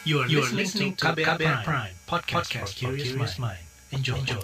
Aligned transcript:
You 0.00 0.24
are, 0.24 0.28
you 0.32 0.40
are 0.40 0.48
listening 0.56 0.96
to 0.96 1.12
KBR, 1.12 1.36
Prime, 1.36 1.60
Prime 1.60 1.92
podcast, 2.08 2.48
podcast 2.48 2.72
for 2.80 2.96
curious 2.96 3.36
mind. 3.36 3.60
Enjoy. 3.92 4.16
Enjoy. 4.16 4.40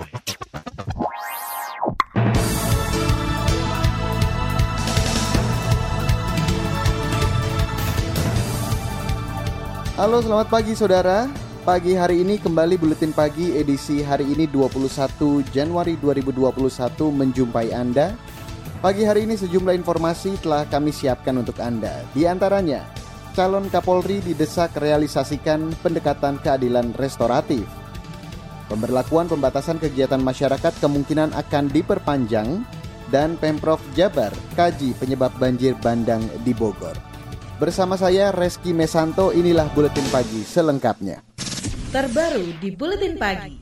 Halo, 9.96 10.20
selamat 10.20 10.52
pagi 10.52 10.76
saudara. 10.76 11.24
Pagi 11.64 11.96
hari 11.96 12.20
ini 12.20 12.36
kembali 12.36 12.76
buletin 12.76 13.16
pagi 13.16 13.56
edisi 13.56 14.04
hari 14.04 14.28
ini 14.28 14.44
21 14.52 15.40
Januari 15.56 15.96
2021 16.04 16.52
menjumpai 17.16 17.72
Anda. 17.72 18.12
Pagi 18.84 19.08
hari 19.08 19.24
ini 19.24 19.40
sejumlah 19.40 19.72
informasi 19.72 20.36
telah 20.36 20.68
kami 20.68 20.92
siapkan 20.92 21.40
untuk 21.40 21.56
Anda. 21.64 22.04
Di 22.12 22.28
antaranya, 22.28 22.84
calon 23.36 23.68
Kapolri 23.68 24.24
didesak 24.24 24.80
realisasikan 24.80 25.68
pendekatan 25.84 26.40
keadilan 26.40 26.96
restoratif. 26.96 27.68
Pemberlakuan 28.72 29.28
pembatasan 29.28 29.76
kegiatan 29.76 30.24
masyarakat 30.24 30.72
kemungkinan 30.80 31.36
akan 31.36 31.68
diperpanjang 31.68 32.64
dan 33.12 33.36
Pemprov 33.36 33.78
Jabar 33.92 34.32
kaji 34.56 34.96
penyebab 34.96 35.36
banjir 35.36 35.76
bandang 35.84 36.24
di 36.48 36.56
Bogor. 36.56 36.96
Bersama 37.60 38.00
saya 38.00 38.32
Reski 38.32 38.72
Mesanto, 38.72 39.36
inilah 39.36 39.68
Buletin 39.76 40.08
Pagi 40.08 40.40
selengkapnya. 40.40 41.20
Terbaru 41.92 42.56
di 42.56 42.72
Buletin 42.72 43.20
Pagi. 43.20 43.60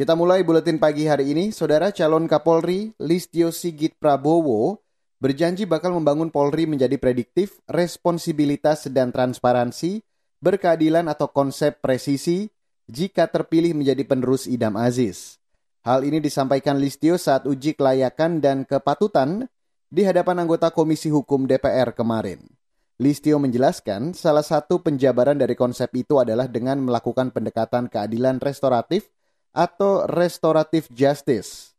Kita 0.00 0.16
mulai 0.16 0.40
Buletin 0.40 0.80
Pagi 0.80 1.04
hari 1.04 1.36
ini, 1.36 1.52
Saudara 1.52 1.92
calon 1.92 2.24
Kapolri 2.24 2.96
Listio 2.96 3.52
Sigit 3.52 4.00
Prabowo 4.00 4.80
berjanji 5.20 5.68
bakal 5.68 5.92
membangun 5.94 6.32
Polri 6.32 6.64
menjadi 6.64 6.96
prediktif, 6.96 7.60
responsibilitas 7.68 8.88
dan 8.88 9.12
transparansi, 9.12 10.00
berkeadilan 10.40 11.06
atau 11.12 11.28
konsep 11.28 11.78
presisi 11.78 12.48
jika 12.88 13.28
terpilih 13.28 13.76
menjadi 13.76 14.02
penerus 14.08 14.48
Idam 14.48 14.74
Aziz. 14.74 15.38
Hal 15.84 16.04
ini 16.04 16.20
disampaikan 16.20 16.80
Listio 16.80 17.16
saat 17.20 17.44
uji 17.44 17.76
kelayakan 17.76 18.40
dan 18.40 18.64
kepatutan 18.64 19.48
di 19.88 20.04
hadapan 20.04 20.44
anggota 20.44 20.72
Komisi 20.72 21.08
Hukum 21.12 21.44
DPR 21.48 21.92
kemarin. 21.92 22.40
Listio 23.00 23.40
menjelaskan 23.40 24.12
salah 24.12 24.44
satu 24.44 24.84
penjabaran 24.84 25.40
dari 25.40 25.56
konsep 25.56 25.88
itu 25.96 26.20
adalah 26.20 26.44
dengan 26.44 26.84
melakukan 26.84 27.32
pendekatan 27.32 27.88
keadilan 27.88 28.44
restoratif 28.44 29.08
atau 29.56 30.04
restoratif 30.04 30.84
justice. 30.92 31.72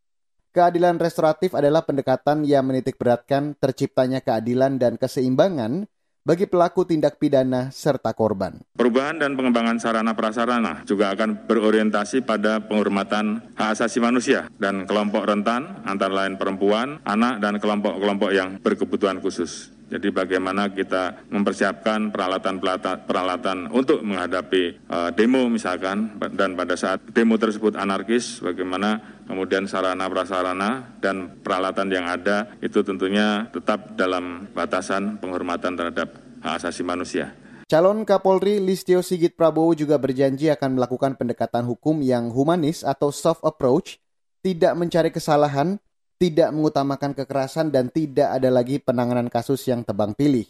Keadilan 0.52 1.00
restoratif 1.00 1.56
adalah 1.56 1.88
pendekatan 1.88 2.44
yang 2.44 2.68
menitik 2.68 3.00
beratkan 3.00 3.56
terciptanya 3.56 4.20
keadilan 4.20 4.76
dan 4.76 5.00
keseimbangan 5.00 5.88
bagi 6.28 6.44
pelaku 6.44 6.84
tindak 6.84 7.16
pidana 7.24 7.72
serta 7.72 8.12
korban. 8.12 8.60
Perubahan 8.76 9.16
dan 9.16 9.40
pengembangan 9.40 9.80
sarana 9.80 10.12
prasarana 10.12 10.84
juga 10.84 11.16
akan 11.16 11.48
berorientasi 11.48 12.28
pada 12.28 12.60
penghormatan 12.68 13.56
hak 13.56 13.80
asasi 13.80 14.04
manusia 14.04 14.52
dan 14.60 14.84
kelompok 14.84 15.24
rentan 15.24 15.88
antara 15.88 16.28
lain 16.28 16.36
perempuan, 16.36 17.00
anak 17.08 17.40
dan 17.40 17.56
kelompok-kelompok 17.56 18.36
yang 18.36 18.60
berkebutuhan 18.60 19.24
khusus. 19.24 19.72
Jadi 19.92 20.08
bagaimana 20.08 20.72
kita 20.72 21.28
mempersiapkan 21.28 22.16
peralatan-peralatan 22.16 23.76
untuk 23.76 24.00
menghadapi 24.08 24.88
uh, 24.88 25.12
demo 25.12 25.52
misalkan 25.52 26.16
dan 26.32 26.56
pada 26.56 26.80
saat 26.80 27.04
demo 27.12 27.36
tersebut 27.36 27.76
anarkis 27.76 28.40
bagaimana 28.40 29.20
kemudian 29.28 29.68
sarana 29.68 30.08
prasarana 30.08 30.96
dan 31.04 31.44
peralatan 31.44 31.92
yang 31.92 32.08
ada 32.08 32.56
itu 32.64 32.80
tentunya 32.88 33.52
tetap 33.52 34.00
dalam 34.00 34.48
batasan 34.56 35.20
penghormatan 35.20 35.76
terhadap 35.76 36.16
hak 36.40 36.64
asasi 36.64 36.88
manusia. 36.88 37.36
Calon 37.68 38.04
Kapolri 38.04 38.60
Listio 38.60 39.00
Sigit 39.00 39.36
Prabowo 39.36 39.72
juga 39.72 39.96
berjanji 39.96 40.52
akan 40.52 40.76
melakukan 40.76 41.16
pendekatan 41.16 41.64
hukum 41.64 42.04
yang 42.04 42.28
humanis 42.28 42.84
atau 42.84 43.16
soft 43.16 43.40
approach, 43.48 43.96
tidak 44.44 44.76
mencari 44.76 45.08
kesalahan, 45.08 45.80
tidak 46.22 46.54
mengutamakan 46.54 47.18
kekerasan 47.18 47.74
dan 47.74 47.90
tidak 47.90 48.30
ada 48.30 48.54
lagi 48.54 48.78
penanganan 48.78 49.26
kasus 49.26 49.66
yang 49.66 49.82
tebang 49.82 50.14
pilih. 50.14 50.46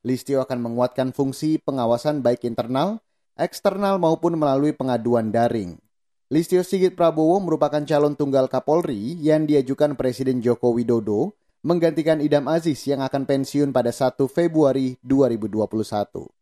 Listio 0.00 0.40
akan 0.40 0.64
menguatkan 0.64 1.12
fungsi 1.12 1.60
pengawasan 1.60 2.24
baik 2.24 2.48
internal, 2.48 3.04
eksternal 3.36 4.00
maupun 4.00 4.40
melalui 4.40 4.72
pengaduan 4.72 5.28
daring. 5.28 5.76
Listio 6.32 6.64
Sigit 6.64 6.96
Prabowo 6.96 7.36
merupakan 7.36 7.84
calon 7.84 8.16
tunggal 8.16 8.48
Kapolri 8.48 9.20
yang 9.20 9.44
diajukan 9.44 9.92
Presiden 9.92 10.40
Joko 10.40 10.72
Widodo 10.72 11.36
menggantikan 11.60 12.24
Idam 12.24 12.48
Aziz 12.48 12.80
yang 12.88 13.04
akan 13.04 13.28
pensiun 13.28 13.76
pada 13.76 13.92
1 13.92 14.24
Februari 14.24 14.96
2021. 15.04 16.32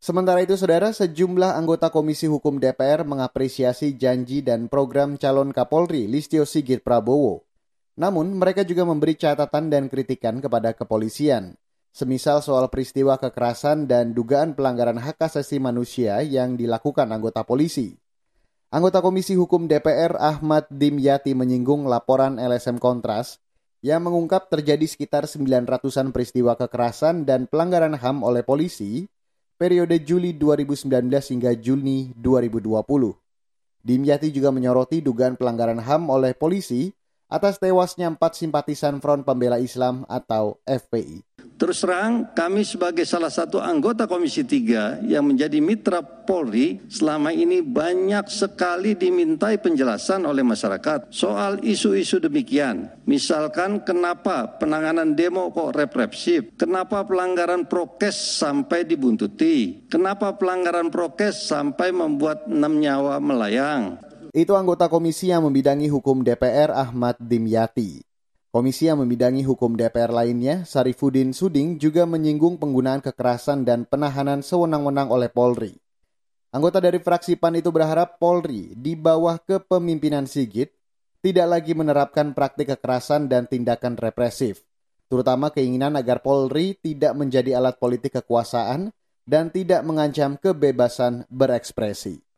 Sementara 0.00 0.40
itu, 0.40 0.56
saudara, 0.56 0.96
sejumlah 0.96 1.60
anggota 1.60 1.92
Komisi 1.92 2.24
Hukum 2.24 2.56
DPR 2.56 3.04
mengapresiasi 3.04 4.00
janji 4.00 4.40
dan 4.40 4.72
program 4.72 5.20
calon 5.20 5.52
Kapolri 5.52 6.08
Listio 6.08 6.48
Sigit 6.48 6.80
Prabowo. 6.80 7.51
Namun, 7.98 8.32
mereka 8.36 8.64
juga 8.64 8.88
memberi 8.88 9.16
catatan 9.16 9.68
dan 9.68 9.92
kritikan 9.92 10.40
kepada 10.40 10.72
kepolisian, 10.72 11.60
semisal 11.92 12.40
soal 12.40 12.72
peristiwa 12.72 13.20
kekerasan 13.20 13.84
dan 13.84 14.16
dugaan 14.16 14.56
pelanggaran 14.56 14.96
hak 14.96 15.20
asasi 15.20 15.60
manusia 15.60 16.24
yang 16.24 16.56
dilakukan 16.56 17.12
anggota 17.12 17.44
polisi. 17.44 18.00
Anggota 18.72 19.04
Komisi 19.04 19.36
Hukum 19.36 19.68
DPR 19.68 20.16
Ahmad 20.16 20.64
Dimyati 20.72 21.36
menyinggung 21.36 21.84
laporan 21.84 22.40
LSM 22.40 22.80
Kontras 22.80 23.36
yang 23.84 24.00
mengungkap 24.08 24.48
terjadi 24.48 24.88
sekitar 24.88 25.28
900-an 25.28 26.08
peristiwa 26.08 26.56
kekerasan 26.56 27.28
dan 27.28 27.44
pelanggaran 27.44 27.92
HAM 27.92 28.24
oleh 28.24 28.40
polisi 28.40 29.04
periode 29.60 30.00
Juli 30.00 30.32
2019 30.40 30.88
hingga 31.12 31.52
Juni 31.60 32.16
2020. 32.16 32.72
Dimyati 33.84 34.32
juga 34.32 34.48
menyoroti 34.48 35.04
dugaan 35.04 35.36
pelanggaran 35.36 35.82
HAM 35.82 36.08
oleh 36.08 36.32
polisi 36.32 36.94
atas 37.32 37.56
tewasnya 37.56 38.12
empat 38.12 38.36
simpatisan 38.36 39.00
Front 39.00 39.24
Pembela 39.24 39.56
Islam 39.56 40.04
atau 40.04 40.60
FPI. 40.68 41.32
Terus 41.62 41.78
terang, 41.78 42.34
kami 42.34 42.66
sebagai 42.66 43.06
salah 43.06 43.30
satu 43.30 43.62
anggota 43.62 44.10
Komisi 44.10 44.42
3 44.42 45.06
yang 45.06 45.22
menjadi 45.22 45.62
mitra 45.62 46.02
Polri 46.02 46.82
selama 46.90 47.30
ini 47.30 47.62
banyak 47.62 48.26
sekali 48.26 48.98
dimintai 48.98 49.62
penjelasan 49.62 50.26
oleh 50.26 50.42
masyarakat 50.42 51.14
soal 51.14 51.62
isu-isu 51.62 52.18
demikian. 52.18 52.90
Misalkan 53.06 53.86
kenapa 53.86 54.58
penanganan 54.58 55.14
demo 55.14 55.54
kok 55.54 55.78
represif, 55.78 56.50
kenapa 56.58 57.06
pelanggaran 57.06 57.70
prokes 57.70 58.42
sampai 58.42 58.82
dibuntuti, 58.82 59.86
kenapa 59.86 60.34
pelanggaran 60.34 60.90
prokes 60.90 61.46
sampai 61.46 61.94
membuat 61.94 62.42
enam 62.50 62.82
nyawa 62.82 63.22
melayang, 63.22 64.02
itu 64.32 64.56
anggota 64.56 64.88
komisi 64.88 65.28
yang 65.28 65.44
membidangi 65.44 65.92
hukum 65.92 66.24
DPR 66.24 66.72
Ahmad 66.72 67.20
Dimyati. 67.20 68.00
Komisi 68.48 68.88
yang 68.88 69.04
membidangi 69.04 69.44
hukum 69.44 69.76
DPR 69.76 70.08
lainnya, 70.08 70.64
Sarifudin 70.64 71.36
Suding, 71.36 71.76
juga 71.76 72.08
menyinggung 72.08 72.56
penggunaan 72.56 73.04
kekerasan 73.04 73.68
dan 73.68 73.84
penahanan 73.84 74.40
sewenang-wenang 74.40 75.12
oleh 75.12 75.28
Polri. 75.28 75.76
Anggota 76.52 76.80
dari 76.80 76.96
fraksi 77.00 77.36
PAN 77.36 77.60
itu 77.60 77.68
berharap 77.72 78.16
Polri 78.16 78.72
di 78.72 78.96
bawah 78.96 79.36
kepemimpinan 79.36 80.24
Sigit 80.24 80.72
tidak 81.20 81.48
lagi 81.48 81.72
menerapkan 81.76 82.32
praktik 82.32 82.72
kekerasan 82.72 83.28
dan 83.28 83.44
tindakan 83.44 84.00
represif, 84.00 84.64
terutama 85.12 85.52
keinginan 85.52 85.92
agar 85.96 86.24
Polri 86.24 86.76
tidak 86.80 87.16
menjadi 87.20 87.60
alat 87.60 87.76
politik 87.76 88.16
kekuasaan 88.20 88.96
dan 89.28 89.52
tidak 89.52 89.84
mengancam 89.84 90.40
kebebasan 90.40 91.28
berekspresi. 91.28 92.31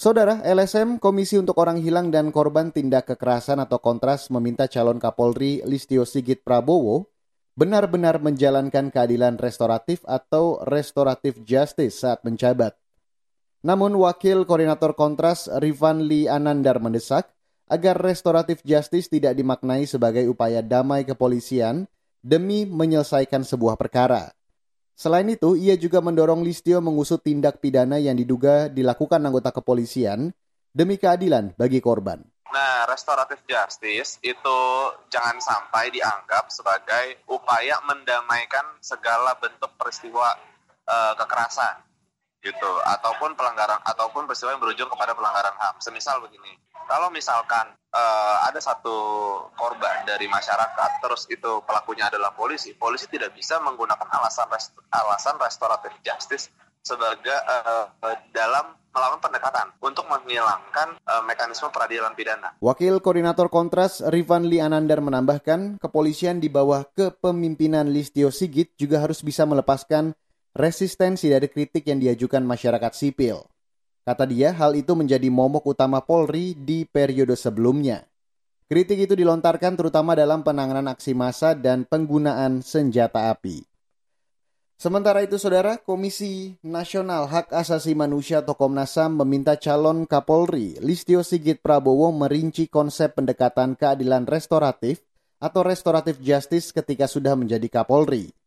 Saudara, 0.00 0.40
LSM 0.40 0.96
Komisi 0.96 1.36
untuk 1.36 1.60
Orang 1.60 1.76
Hilang 1.76 2.08
dan 2.08 2.32
Korban 2.32 2.72
Tindak 2.72 3.12
Kekerasan 3.12 3.60
atau 3.60 3.84
Kontras 3.84 4.32
meminta 4.32 4.64
calon 4.64 4.96
Kapolri 4.96 5.60
Listio 5.68 6.08
Sigit 6.08 6.40
Prabowo 6.40 7.04
benar-benar 7.52 8.16
menjalankan 8.16 8.88
keadilan 8.88 9.36
restoratif 9.36 10.00
atau 10.08 10.56
restoratif 10.64 11.44
justice 11.44 12.00
saat 12.00 12.24
menjabat. 12.24 12.80
Namun 13.60 13.92
Wakil 14.00 14.48
Koordinator 14.48 14.96
Kontras 14.96 15.52
Rifan 15.60 16.08
Lee 16.08 16.32
Anandar 16.32 16.80
mendesak 16.80 17.28
agar 17.68 18.00
restoratif 18.00 18.64
justice 18.64 19.12
tidak 19.12 19.36
dimaknai 19.36 19.84
sebagai 19.84 20.24
upaya 20.32 20.64
damai 20.64 21.04
kepolisian 21.04 21.84
demi 22.24 22.64
menyelesaikan 22.64 23.44
sebuah 23.44 23.76
perkara. 23.76 24.32
Selain 25.00 25.24
itu, 25.32 25.56
ia 25.56 25.80
juga 25.80 26.04
mendorong 26.04 26.44
Listio 26.44 26.76
mengusut 26.84 27.24
tindak 27.24 27.56
pidana 27.56 27.96
yang 27.96 28.20
diduga 28.20 28.68
dilakukan 28.68 29.24
anggota 29.24 29.48
kepolisian 29.48 30.28
demi 30.76 31.00
keadilan 31.00 31.56
bagi 31.56 31.80
korban. 31.80 32.20
Nah, 32.52 32.84
restoratif 32.84 33.40
justice 33.48 34.20
itu 34.20 34.60
jangan 35.08 35.40
sampai 35.40 35.88
dianggap 35.88 36.52
sebagai 36.52 37.24
upaya 37.32 37.80
mendamaikan 37.88 38.76
segala 38.84 39.32
bentuk 39.40 39.72
peristiwa 39.80 40.36
uh, 40.84 41.16
kekerasan 41.16 41.89
gitu 42.40 42.70
ataupun 42.84 43.36
pelanggaran 43.36 43.84
ataupun 43.84 44.24
peristiwa 44.24 44.56
yang 44.56 44.62
berujung 44.64 44.88
kepada 44.88 45.12
pelanggaran 45.12 45.52
HAM. 45.60 45.76
Semisal 45.84 46.24
begini, 46.24 46.56
kalau 46.88 47.12
misalkan 47.12 47.68
uh, 47.92 48.36
ada 48.48 48.58
satu 48.58 48.96
korban 49.54 50.08
dari 50.08 50.24
masyarakat, 50.26 50.90
terus 51.04 51.28
itu 51.28 51.60
pelakunya 51.68 52.08
adalah 52.08 52.32
polisi, 52.32 52.72
polisi 52.72 53.06
tidak 53.12 53.36
bisa 53.36 53.60
menggunakan 53.60 54.08
alasan 54.08 54.48
rest, 54.48 54.72
alasan 54.88 55.36
restoratif 55.36 55.92
justice 56.00 56.48
sebagai 56.80 57.36
uh, 57.44 57.92
dalam 58.32 58.72
melakukan 58.90 59.22
pendekatan 59.30 59.66
untuk 59.78 60.02
menghilangkan 60.10 60.98
uh, 61.06 61.22
mekanisme 61.22 61.70
peradilan 61.70 62.10
pidana. 62.18 62.58
Wakil 62.58 62.98
Koordinator 62.98 63.46
Kontras 63.46 64.02
Rivan 64.02 64.50
Lee 64.50 64.58
Anandar 64.58 64.98
menambahkan, 64.98 65.78
kepolisian 65.78 66.42
di 66.42 66.50
bawah 66.50 66.82
kepemimpinan 66.98 67.86
Listio 67.86 68.34
Sigit 68.34 68.74
juga 68.74 68.98
harus 68.98 69.22
bisa 69.22 69.46
melepaskan 69.46 70.16
resistensi 70.56 71.30
dari 71.30 71.46
kritik 71.46 71.86
yang 71.86 72.02
diajukan 72.02 72.42
masyarakat 72.42 72.92
sipil. 72.94 73.46
Kata 74.02 74.24
dia, 74.26 74.50
hal 74.56 74.74
itu 74.74 74.96
menjadi 74.96 75.28
momok 75.30 75.76
utama 75.76 76.02
Polri 76.02 76.56
di 76.56 76.88
periode 76.88 77.36
sebelumnya. 77.38 78.08
Kritik 78.70 79.02
itu 79.02 79.18
dilontarkan 79.18 79.74
terutama 79.74 80.14
dalam 80.14 80.46
penanganan 80.46 80.90
aksi 80.94 81.10
massa 81.10 81.58
dan 81.58 81.82
penggunaan 81.82 82.62
senjata 82.62 83.34
api. 83.34 83.66
Sementara 84.80 85.20
itu, 85.20 85.36
Saudara, 85.36 85.76
Komisi 85.76 86.56
Nasional 86.64 87.28
Hak 87.28 87.52
Asasi 87.52 87.92
Manusia 87.92 88.40
atau 88.40 88.56
Komnas 88.56 88.96
HAM 88.96 89.20
meminta 89.20 89.52
calon 89.60 90.08
Kapolri 90.08 90.80
Listio 90.80 91.20
Sigit 91.20 91.60
Prabowo 91.60 92.08
merinci 92.16 92.64
konsep 92.64 93.12
pendekatan 93.12 93.76
keadilan 93.76 94.24
restoratif 94.24 95.04
atau 95.36 95.60
restoratif 95.60 96.16
justice 96.24 96.72
ketika 96.72 97.04
sudah 97.04 97.36
menjadi 97.36 97.68
Kapolri. 97.68 98.39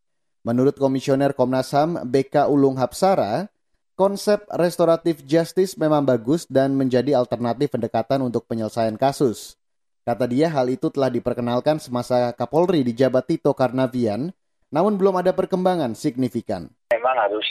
Menurut 0.44 0.76
Komisioner 0.76 1.32
Komnas 1.32 1.72
HAM 1.72 2.04
BK 2.04 2.52
Ulung 2.52 2.76
Hapsara, 2.76 3.48
konsep 3.96 4.44
restoratif 4.52 5.24
justice 5.24 5.74
memang 5.80 6.04
bagus 6.04 6.44
dan 6.44 6.76
menjadi 6.76 7.16
alternatif 7.16 7.72
pendekatan 7.72 8.20
untuk 8.20 8.44
penyelesaian 8.44 9.00
kasus. 9.00 9.56
Kata 10.04 10.28
dia, 10.28 10.52
hal 10.52 10.68
itu 10.68 10.92
telah 10.92 11.08
diperkenalkan 11.08 11.80
semasa 11.80 12.28
Kapolri 12.36 12.84
di 12.84 12.92
Jabat 12.92 13.24
Tito 13.24 13.56
Karnavian 13.56 14.28
namun 14.74 14.98
belum 14.98 15.22
ada 15.22 15.30
perkembangan 15.30 15.94
signifikan. 15.94 16.66
Memang 16.90 17.14
harus 17.14 17.46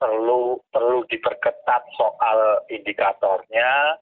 perlu 0.00 0.56
perlu 0.72 1.04
diperketat 1.04 1.82
soal 2.00 2.64
indikatornya, 2.72 4.00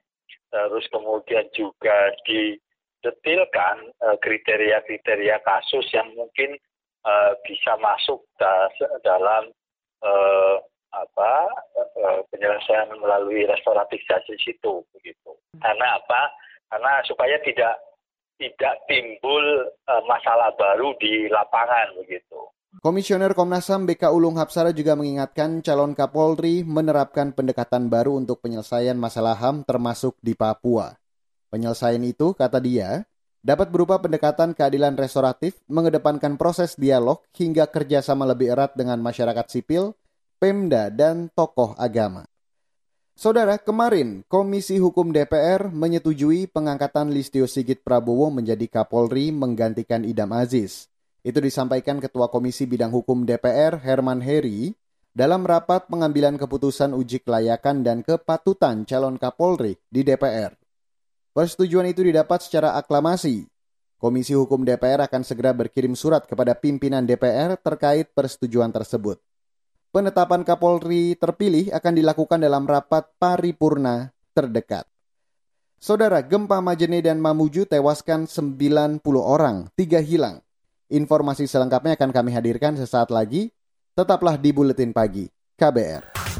terus 0.54 0.86
kemudian 0.94 1.50
juga 1.50 2.14
didetilkan 2.22 3.90
eh, 3.90 4.16
kriteria-kriteria 4.22 5.42
kasus 5.42 5.82
yang 5.90 6.14
mungkin 6.14 6.54
uh, 7.04 7.32
bisa 7.44 7.76
masuk 7.80 8.24
da 8.36 8.68
dalam 9.04 9.52
uh, 10.04 10.56
apa 10.90 11.32
uh, 11.78 12.20
penyelesaian 12.34 12.90
melalui 12.98 13.46
restoratif 13.46 14.02
justice 14.06 14.42
itu 14.50 14.82
begitu. 14.96 15.30
Karena 15.62 16.00
apa? 16.00 16.34
Karena 16.70 17.02
supaya 17.06 17.38
tidak 17.42 17.78
tidak 18.40 18.74
timbul 18.88 19.68
uh, 19.68 20.02
masalah 20.08 20.50
baru 20.56 20.96
di 20.96 21.28
lapangan 21.28 21.94
begitu. 22.00 22.40
Komisioner 22.80 23.34
Komnas 23.34 23.66
HAM 23.66 23.82
BK 23.82 24.14
Ulung 24.14 24.38
Hapsara 24.38 24.70
juga 24.70 24.94
mengingatkan 24.94 25.58
calon 25.58 25.90
Kapolri 25.92 26.62
menerapkan 26.62 27.34
pendekatan 27.34 27.90
baru 27.90 28.14
untuk 28.14 28.38
penyelesaian 28.46 28.94
masalah 28.94 29.34
HAM 29.34 29.66
termasuk 29.66 30.14
di 30.22 30.38
Papua. 30.38 30.94
Penyelesaian 31.50 32.00
itu, 32.06 32.30
kata 32.30 32.62
dia, 32.62 33.02
dapat 33.40 33.72
berupa 33.72 33.96
pendekatan 34.00 34.52
keadilan 34.52 34.96
restoratif, 34.96 35.56
mengedepankan 35.66 36.36
proses 36.36 36.76
dialog 36.76 37.24
hingga 37.32 37.68
kerjasama 37.68 38.28
lebih 38.28 38.52
erat 38.52 38.76
dengan 38.76 39.00
masyarakat 39.00 39.46
sipil, 39.48 39.96
Pemda, 40.40 40.88
dan 40.88 41.28
tokoh 41.32 41.76
agama. 41.76 42.24
Saudara, 43.20 43.60
kemarin 43.60 44.24
Komisi 44.32 44.80
Hukum 44.80 45.12
DPR 45.12 45.68
menyetujui 45.68 46.48
pengangkatan 46.48 47.12
Listio 47.12 47.44
Sigit 47.44 47.84
Prabowo 47.84 48.32
menjadi 48.32 48.64
Kapolri 48.64 49.28
menggantikan 49.28 50.08
Idam 50.08 50.32
Aziz. 50.32 50.88
Itu 51.20 51.44
disampaikan 51.44 52.00
Ketua 52.00 52.32
Komisi 52.32 52.64
Bidang 52.64 52.88
Hukum 52.96 53.28
DPR 53.28 53.76
Herman 53.76 54.24
Heri 54.24 54.72
dalam 55.12 55.44
rapat 55.44 55.84
pengambilan 55.92 56.40
keputusan 56.40 56.96
uji 56.96 57.20
kelayakan 57.20 57.84
dan 57.84 58.00
kepatutan 58.00 58.88
calon 58.88 59.20
Kapolri 59.20 59.76
di 59.92 60.00
DPR. 60.00 60.59
Persetujuan 61.30 61.86
itu 61.86 62.02
didapat 62.02 62.42
secara 62.42 62.74
aklamasi. 62.74 63.46
Komisi 64.00 64.34
Hukum 64.34 64.66
DPR 64.66 65.04
akan 65.06 65.22
segera 65.22 65.54
berkirim 65.54 65.94
surat 65.94 66.26
kepada 66.26 66.56
pimpinan 66.56 67.06
DPR 67.06 67.54
terkait 67.60 68.10
persetujuan 68.10 68.72
tersebut. 68.72 69.20
Penetapan 69.94 70.42
Kapolri 70.42 71.14
terpilih 71.14 71.70
akan 71.74 71.92
dilakukan 71.94 72.38
dalam 72.42 72.66
rapat 72.66 73.10
paripurna 73.18 74.10
terdekat. 74.32 74.86
Saudara, 75.80 76.20
gempa 76.20 76.60
Majene 76.60 77.00
dan 77.00 77.18
Mamuju 77.18 77.64
tewaskan 77.64 78.28
90 78.28 79.00
orang, 79.20 79.70
tiga 79.74 79.98
hilang. 80.00 80.44
Informasi 80.90 81.46
selengkapnya 81.46 81.94
akan 81.94 82.10
kami 82.10 82.30
hadirkan 82.34 82.74
sesaat 82.74 83.08
lagi. 83.14 83.54
Tetaplah 83.94 84.38
di 84.38 84.50
Buletin 84.50 84.90
Pagi 84.90 85.28
KBR. 85.58 86.39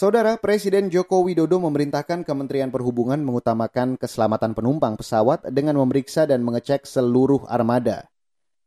Saudara 0.00 0.40
Presiden 0.40 0.88
Joko 0.88 1.20
Widodo 1.28 1.60
memerintahkan 1.60 2.24
Kementerian 2.24 2.72
Perhubungan 2.72 3.20
mengutamakan 3.20 4.00
keselamatan 4.00 4.56
penumpang 4.56 4.96
pesawat 4.96 5.44
dengan 5.52 5.76
memeriksa 5.76 6.24
dan 6.24 6.40
mengecek 6.40 6.88
seluruh 6.88 7.44
armada. 7.44 8.08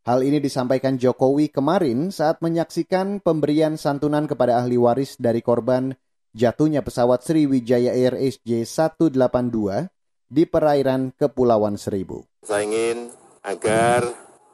Hal 0.05 0.21
ini 0.21 0.37
disampaikan 0.37 0.93
Jokowi 1.01 1.49
kemarin 1.49 2.13
saat 2.13 2.37
menyaksikan 2.37 3.17
pemberian 3.17 3.81
santunan 3.81 4.29
kepada 4.29 4.61
ahli 4.61 4.77
waris 4.77 5.17
dari 5.17 5.41
korban 5.41 5.97
jatuhnya 6.37 6.85
pesawat 6.85 7.25
Sriwijaya 7.25 7.97
Air 7.97 8.13
SJ182 8.13 9.89
di 10.29 10.45
perairan 10.45 11.17
Kepulauan 11.17 11.81
Seribu. 11.81 12.29
Saya 12.45 12.61
ingin 12.61 13.09
agar 13.41 14.05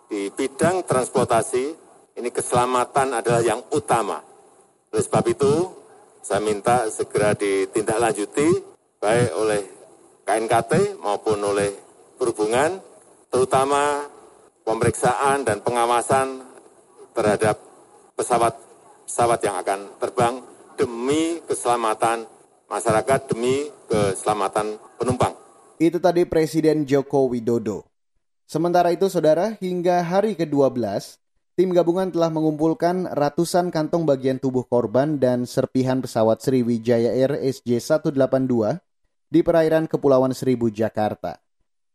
di 0.08 0.31
bidang 0.31 0.88
transportasi 0.88 1.76
ini 2.16 2.31
keselamatan 2.31 3.20
adalah 3.20 3.44
yang 3.44 3.68
utama. 3.68 4.24
Oleh 4.96 5.04
sebab 5.04 5.28
itu, 5.28 5.79
saya 6.21 6.42
minta 6.44 6.88
segera 6.92 7.33
ditindaklanjuti 7.33 8.48
baik 9.00 9.30
oleh 9.36 9.62
KNKT 10.27 11.00
maupun 11.00 11.39
oleh 11.42 11.71
perhubungan, 12.19 12.77
terutama 13.31 14.06
pemeriksaan 14.68 15.47
dan 15.47 15.64
pengawasan 15.64 16.44
terhadap 17.16 17.57
pesawat-pesawat 18.14 19.40
yang 19.42 19.56
akan 19.57 19.80
terbang 19.97 20.35
demi 20.78 21.42
keselamatan 21.47 22.28
masyarakat, 22.69 23.19
demi 23.33 23.71
keselamatan 23.90 24.78
penumpang. 25.02 25.33
Itu 25.80 25.97
tadi 25.97 26.28
Presiden 26.28 26.85
Joko 26.85 27.31
Widodo. 27.31 27.88
Sementara 28.45 28.92
itu, 28.92 29.07
saudara, 29.07 29.56
hingga 29.61 30.04
hari 30.04 30.35
ke-12, 30.35 30.76
Tim 31.59 31.75
gabungan 31.75 32.07
telah 32.07 32.31
mengumpulkan 32.31 33.19
ratusan 33.19 33.68
kantong 33.68 34.07
bagian 34.07 34.39
tubuh 34.39 34.63
korban 34.63 35.19
dan 35.19 35.44
serpihan 35.44 35.99
pesawat 35.99 36.39
Sriwijaya 36.39 37.11
Air 37.11 37.35
SJ182 37.35 38.80
di 39.28 39.44
perairan 39.44 39.83
Kepulauan 39.83 40.31
Seribu, 40.31 40.71
Jakarta. 40.71 41.35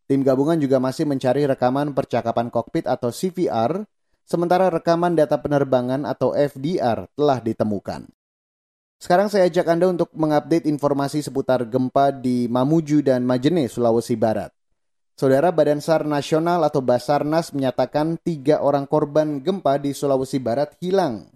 Tim 0.04 0.20
gabungan 0.20 0.60
juga 0.60 0.84
masih 0.84 1.08
mencari 1.08 1.48
rekaman 1.48 1.96
percakapan 1.96 2.52
kokpit 2.52 2.84
atau 2.84 3.08
CVR, 3.08 3.88
sementara 4.28 4.68
rekaman 4.68 5.16
data 5.16 5.40
penerbangan 5.40 6.04
atau 6.04 6.36
FDR 6.36 7.08
telah 7.16 7.40
ditemukan. 7.40 8.04
Sekarang 9.00 9.32
saya 9.32 9.48
ajak 9.48 9.64
Anda 9.64 9.88
untuk 9.88 10.12
mengupdate 10.12 10.68
informasi 10.68 11.24
seputar 11.24 11.64
gempa 11.64 12.12
di 12.12 12.52
Mamuju 12.52 13.00
dan 13.00 13.24
Majene, 13.24 13.64
Sulawesi 13.72 14.12
Barat. 14.12 14.52
Saudara 15.14 15.54
Badan 15.54 15.78
SAR 15.78 16.02
Nasional 16.02 16.66
atau 16.66 16.82
Basarnas 16.82 17.54
menyatakan 17.54 18.18
tiga 18.18 18.58
orang 18.58 18.82
korban 18.82 19.38
gempa 19.38 19.78
di 19.78 19.94
Sulawesi 19.94 20.42
Barat 20.42 20.74
hilang. 20.82 21.30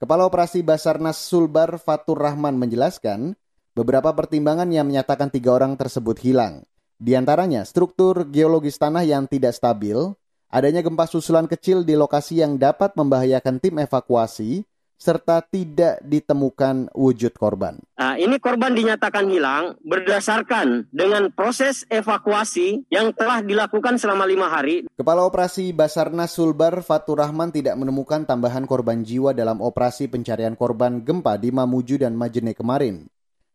Kepala 0.00 0.24
Operasi 0.24 0.64
Basarnas 0.64 1.20
Sulbar 1.20 1.76
Fatur 1.76 2.16
Rahman 2.16 2.56
menjelaskan, 2.56 3.36
beberapa 3.76 4.16
pertimbangan 4.16 4.64
yang 4.72 4.88
menyatakan 4.88 5.28
tiga 5.28 5.52
orang 5.52 5.76
tersebut 5.76 6.24
hilang. 6.24 6.64
Di 6.96 7.12
antaranya 7.12 7.68
struktur 7.68 8.24
geologis 8.32 8.80
tanah 8.80 9.04
yang 9.04 9.28
tidak 9.28 9.52
stabil, 9.60 10.16
adanya 10.48 10.80
gempa 10.80 11.04
susulan 11.04 11.44
kecil 11.44 11.84
di 11.84 11.92
lokasi 11.92 12.40
yang 12.40 12.56
dapat 12.56 12.96
membahayakan 12.96 13.60
tim 13.60 13.76
evakuasi, 13.76 14.64
serta 15.02 15.42
tidak 15.42 15.98
ditemukan 16.06 16.94
wujud 16.94 17.34
korban. 17.34 17.82
Nah, 17.98 18.14
ini 18.14 18.38
korban 18.38 18.70
dinyatakan 18.70 19.26
hilang 19.26 19.74
berdasarkan 19.82 20.86
dengan 20.94 21.34
proses 21.34 21.82
evakuasi 21.90 22.86
yang 22.86 23.10
telah 23.10 23.42
dilakukan 23.42 23.98
selama 23.98 24.22
lima 24.22 24.46
hari. 24.46 24.86
Kepala 24.94 25.26
Operasi 25.26 25.74
Basarnas 25.74 26.38
Sulbar 26.38 26.78
Fatur 26.86 27.18
Rahman 27.18 27.50
tidak 27.50 27.74
menemukan 27.74 28.22
tambahan 28.22 28.62
korban 28.70 29.02
jiwa 29.02 29.34
dalam 29.34 29.58
operasi 29.58 30.06
pencarian 30.06 30.54
korban 30.54 31.02
gempa 31.02 31.34
di 31.34 31.50
Mamuju 31.50 31.98
dan 31.98 32.14
Majene 32.14 32.54
kemarin. 32.54 33.10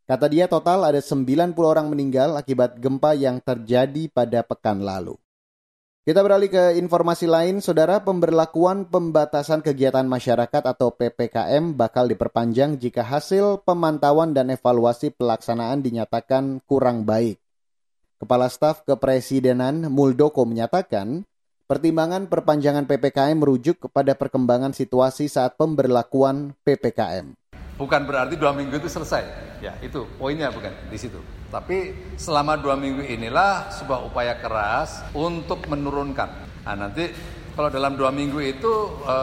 Kata 0.07 0.31
dia 0.31 0.47
total 0.47 0.87
ada 0.87 1.03
90 1.03 1.51
orang 1.59 1.91
meninggal 1.91 2.39
akibat 2.39 2.79
gempa 2.79 3.11
yang 3.11 3.43
terjadi 3.43 4.07
pada 4.07 4.39
pekan 4.39 4.79
lalu. 4.79 5.19
Kita 6.07 6.23
beralih 6.23 6.47
ke 6.47 6.79
informasi 6.79 7.27
lain, 7.27 7.59
saudara 7.59 7.99
pemberlakuan 7.99 8.87
pembatasan 8.87 9.59
kegiatan 9.59 10.07
masyarakat 10.07 10.63
atau 10.63 10.87
PPKM 10.95 11.75
bakal 11.75 12.07
diperpanjang 12.07 12.79
jika 12.79 13.03
hasil 13.03 13.59
pemantauan 13.67 14.31
dan 14.31 14.47
evaluasi 14.47 15.11
pelaksanaan 15.11 15.83
dinyatakan 15.83 16.63
kurang 16.63 17.03
baik. 17.03 17.43
Kepala 18.23 18.47
Staf 18.47 18.87
Kepresidenan 18.87 19.91
Muldoko 19.91 20.47
menyatakan, 20.47 21.27
pertimbangan 21.67 22.31
perpanjangan 22.31 22.87
PPKM 22.87 23.43
merujuk 23.43 23.91
kepada 23.91 24.15
perkembangan 24.15 24.71
situasi 24.71 25.27
saat 25.27 25.59
pemberlakuan 25.59 26.55
PPKM. 26.63 27.35
Bukan 27.77 28.09
berarti 28.09 28.33
dua 28.41 28.57
minggu 28.57 28.81
itu 28.81 28.89
selesai, 28.89 29.23
ya 29.61 29.77
itu 29.85 30.01
poinnya 30.17 30.49
bukan 30.49 30.73
di 30.89 30.97
situ. 30.97 31.21
Tapi 31.53 31.93
selama 32.17 32.57
dua 32.57 32.73
minggu 32.73 33.05
inilah 33.05 33.69
sebuah 33.69 34.01
upaya 34.09 34.33
keras 34.41 35.05
untuk 35.13 35.61
menurunkan. 35.69 36.29
Nah 36.65 36.73
nanti 36.73 37.05
kalau 37.53 37.69
dalam 37.69 37.93
dua 37.93 38.09
minggu 38.09 38.41
itu 38.41 38.73
e, 39.05 39.17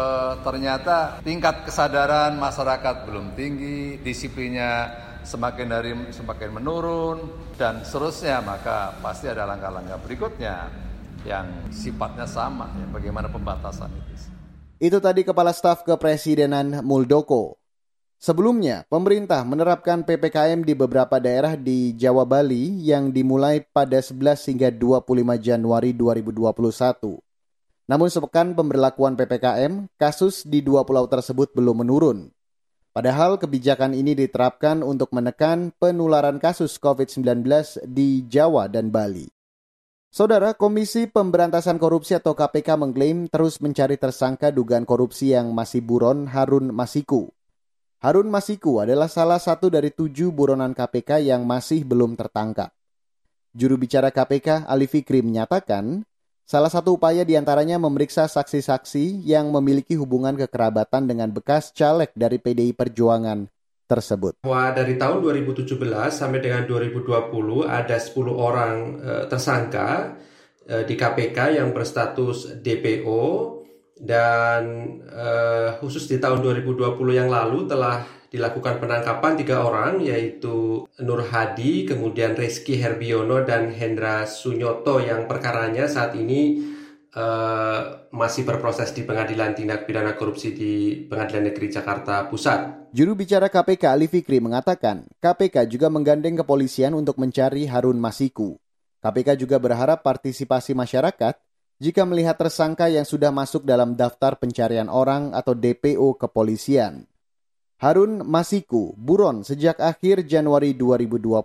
ternyata 0.47 1.19
tingkat 1.27 1.67
kesadaran 1.67 2.39
masyarakat 2.39 3.11
belum 3.11 3.35
tinggi, 3.35 3.99
disiplinnya 3.99 4.91
semakin 5.27 5.67
dari 5.67 5.91
semakin 6.15 6.51
menurun 6.55 7.19
dan 7.59 7.83
seterusnya 7.83 8.39
maka 8.45 8.93
pasti 9.01 9.27
ada 9.27 9.49
langkah-langkah 9.49 9.99
berikutnya 10.05 10.69
yang 11.25 11.73
sifatnya 11.73 12.29
sama 12.29 12.69
ya 12.77 12.87
bagaimana 12.93 13.27
pembatasan 13.33 13.91
itu. 13.91 14.15
Itu 14.83 14.99
tadi 15.01 15.25
Kepala 15.25 15.55
Staf 15.55 15.87
Kepresidenan 15.87 16.85
Muldoko. 16.85 17.64
Sebelumnya, 18.25 18.89
pemerintah 18.89 19.45
menerapkan 19.45 20.01
PPKM 20.01 20.65
di 20.65 20.73
beberapa 20.73 21.21
daerah 21.21 21.61
di 21.61 21.93
Jawa 21.93 22.25
Bali 22.25 22.81
yang 22.81 23.13
dimulai 23.13 23.61
pada 23.61 24.01
11 24.01 24.49
hingga 24.49 24.73
25 24.73 25.37
Januari 25.37 25.93
2021. 25.93 27.21
Namun 27.85 28.09
sepekan 28.09 28.57
pemberlakuan 28.57 29.13
PPKM, 29.21 29.93
kasus 30.01 30.41
di 30.49 30.65
dua 30.65 30.89
pulau 30.89 31.05
tersebut 31.05 31.53
belum 31.53 31.85
menurun. 31.85 32.33
Padahal 32.97 33.37
kebijakan 33.37 33.93
ini 33.93 34.17
diterapkan 34.17 34.81
untuk 34.81 35.13
menekan 35.13 35.77
penularan 35.77 36.41
kasus 36.41 36.81
COVID-19 36.81 37.45
di 37.85 38.25
Jawa 38.25 38.73
dan 38.73 38.89
Bali. 38.89 39.29
Saudara 40.09 40.57
Komisi 40.57 41.13
Pemberantasan 41.13 41.77
Korupsi 41.77 42.17
atau 42.17 42.33
KPK 42.33 42.81
mengklaim 42.81 43.29
terus 43.29 43.61
mencari 43.61 44.01
tersangka 44.01 44.49
dugaan 44.49 44.89
korupsi 44.89 45.37
yang 45.37 45.53
masih 45.53 45.85
buron 45.85 46.25
Harun 46.25 46.73
Masiku. 46.73 47.34
Harun 48.05 48.29
Masiku 48.29 48.85
adalah 48.85 49.09
salah 49.09 49.41
satu 49.41 49.73
dari 49.73 49.89
tujuh 49.89 50.29
buronan 50.29 50.77
KPK 50.77 51.25
yang 51.25 51.49
masih 51.49 51.89
belum 51.89 52.21
tertangkap. 52.21 52.69
Juru 53.57 53.81
bicara 53.81 54.13
KPK 54.13 54.69
Ali 54.69 54.85
Fikri 54.85 55.25
menyatakan, 55.25 56.05
salah 56.45 56.69
satu 56.69 57.01
upaya 57.01 57.25
di 57.25 57.33
antaranya 57.33 57.81
memeriksa 57.81 58.29
saksi-saksi 58.29 59.25
yang 59.25 59.49
memiliki 59.49 59.97
hubungan 59.97 60.37
kekerabatan 60.37 61.09
dengan 61.09 61.33
bekas 61.33 61.73
caleg 61.73 62.13
dari 62.13 62.37
PDI 62.37 62.77
Perjuangan 62.77 63.49
tersebut. 63.89 64.45
Bahwa 64.45 64.77
dari 64.77 65.01
tahun 65.01 65.25
2017 65.25 65.65
sampai 66.13 66.45
dengan 66.45 66.69
2020 66.69 67.09
ada 67.65 67.97
10 67.97 68.21
orang 68.37 68.73
e, 69.01 69.13
tersangka 69.33 70.21
e, 70.61 70.85
di 70.85 70.93
KPK 70.93 71.57
yang 71.57 71.73
berstatus 71.73 72.53
DPO 72.61 73.64
dan 73.95 74.63
uh, 75.07 75.79
khusus 75.79 76.11
di 76.11 76.19
tahun 76.19 76.43
2020 76.43 76.99
yang 77.15 77.31
lalu 77.31 77.71
telah 77.71 78.03
dilakukan 78.35 78.83
penangkapan 78.83 79.39
tiga 79.39 79.63
orang 79.63 80.03
yaitu 80.03 80.83
Nur 80.99 81.23
Hadi, 81.23 81.87
kemudian 81.87 82.35
Reski 82.35 82.75
Herbiono 82.75 83.47
dan 83.47 83.71
Hendra 83.71 84.27
Sunyoto 84.27 84.99
yang 84.99 85.31
perkaranya 85.31 85.87
saat 85.87 86.19
ini 86.19 86.59
uh, 87.15 88.11
masih 88.11 88.43
berproses 88.43 88.91
di 88.91 89.07
Pengadilan 89.07 89.55
Tindak 89.55 89.87
Pidana 89.87 90.19
Korupsi 90.19 90.51
di 90.51 91.07
Pengadilan 91.07 91.55
Negeri 91.55 91.71
Jakarta 91.71 92.27
Pusat. 92.27 92.91
Juru 92.91 93.15
bicara 93.15 93.47
KPK 93.47 93.95
Ali 93.95 94.11
Fikri 94.11 94.43
mengatakan, 94.43 95.07
KPK 95.23 95.71
juga 95.71 95.87
menggandeng 95.87 96.43
kepolisian 96.43 96.99
untuk 96.99 97.23
mencari 97.23 97.71
Harun 97.71 98.03
Masiku. 98.03 98.59
KPK 98.99 99.39
juga 99.39 99.63
berharap 99.63 100.03
partisipasi 100.03 100.75
masyarakat 100.75 101.39
jika 101.83 102.07
melihat 102.07 102.39
tersangka 102.39 102.87
yang 102.87 103.07
sudah 103.07 103.35
masuk 103.35 103.67
dalam 103.67 103.99
daftar 103.99 104.39
pencarian 104.39 104.87
orang 104.87 105.35
atau 105.35 105.55
DPO 105.57 106.19
kepolisian. 106.19 107.07
Harun 107.83 108.23
Masiku 108.23 108.95
buron 108.95 109.43
sejak 109.43 109.83
akhir 109.83 110.25
Januari 110.25 110.73
2020. 110.73 111.45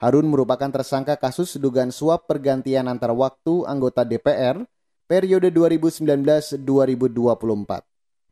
Harun 0.00 0.26
merupakan 0.26 0.70
tersangka 0.72 1.14
kasus 1.14 1.56
dugaan 1.60 1.94
suap 1.94 2.26
pergantian 2.26 2.90
antar 2.90 3.14
waktu 3.14 3.62
anggota 3.68 4.02
DPR 4.02 4.64
periode 5.06 5.52
2019-2024. 5.52 6.64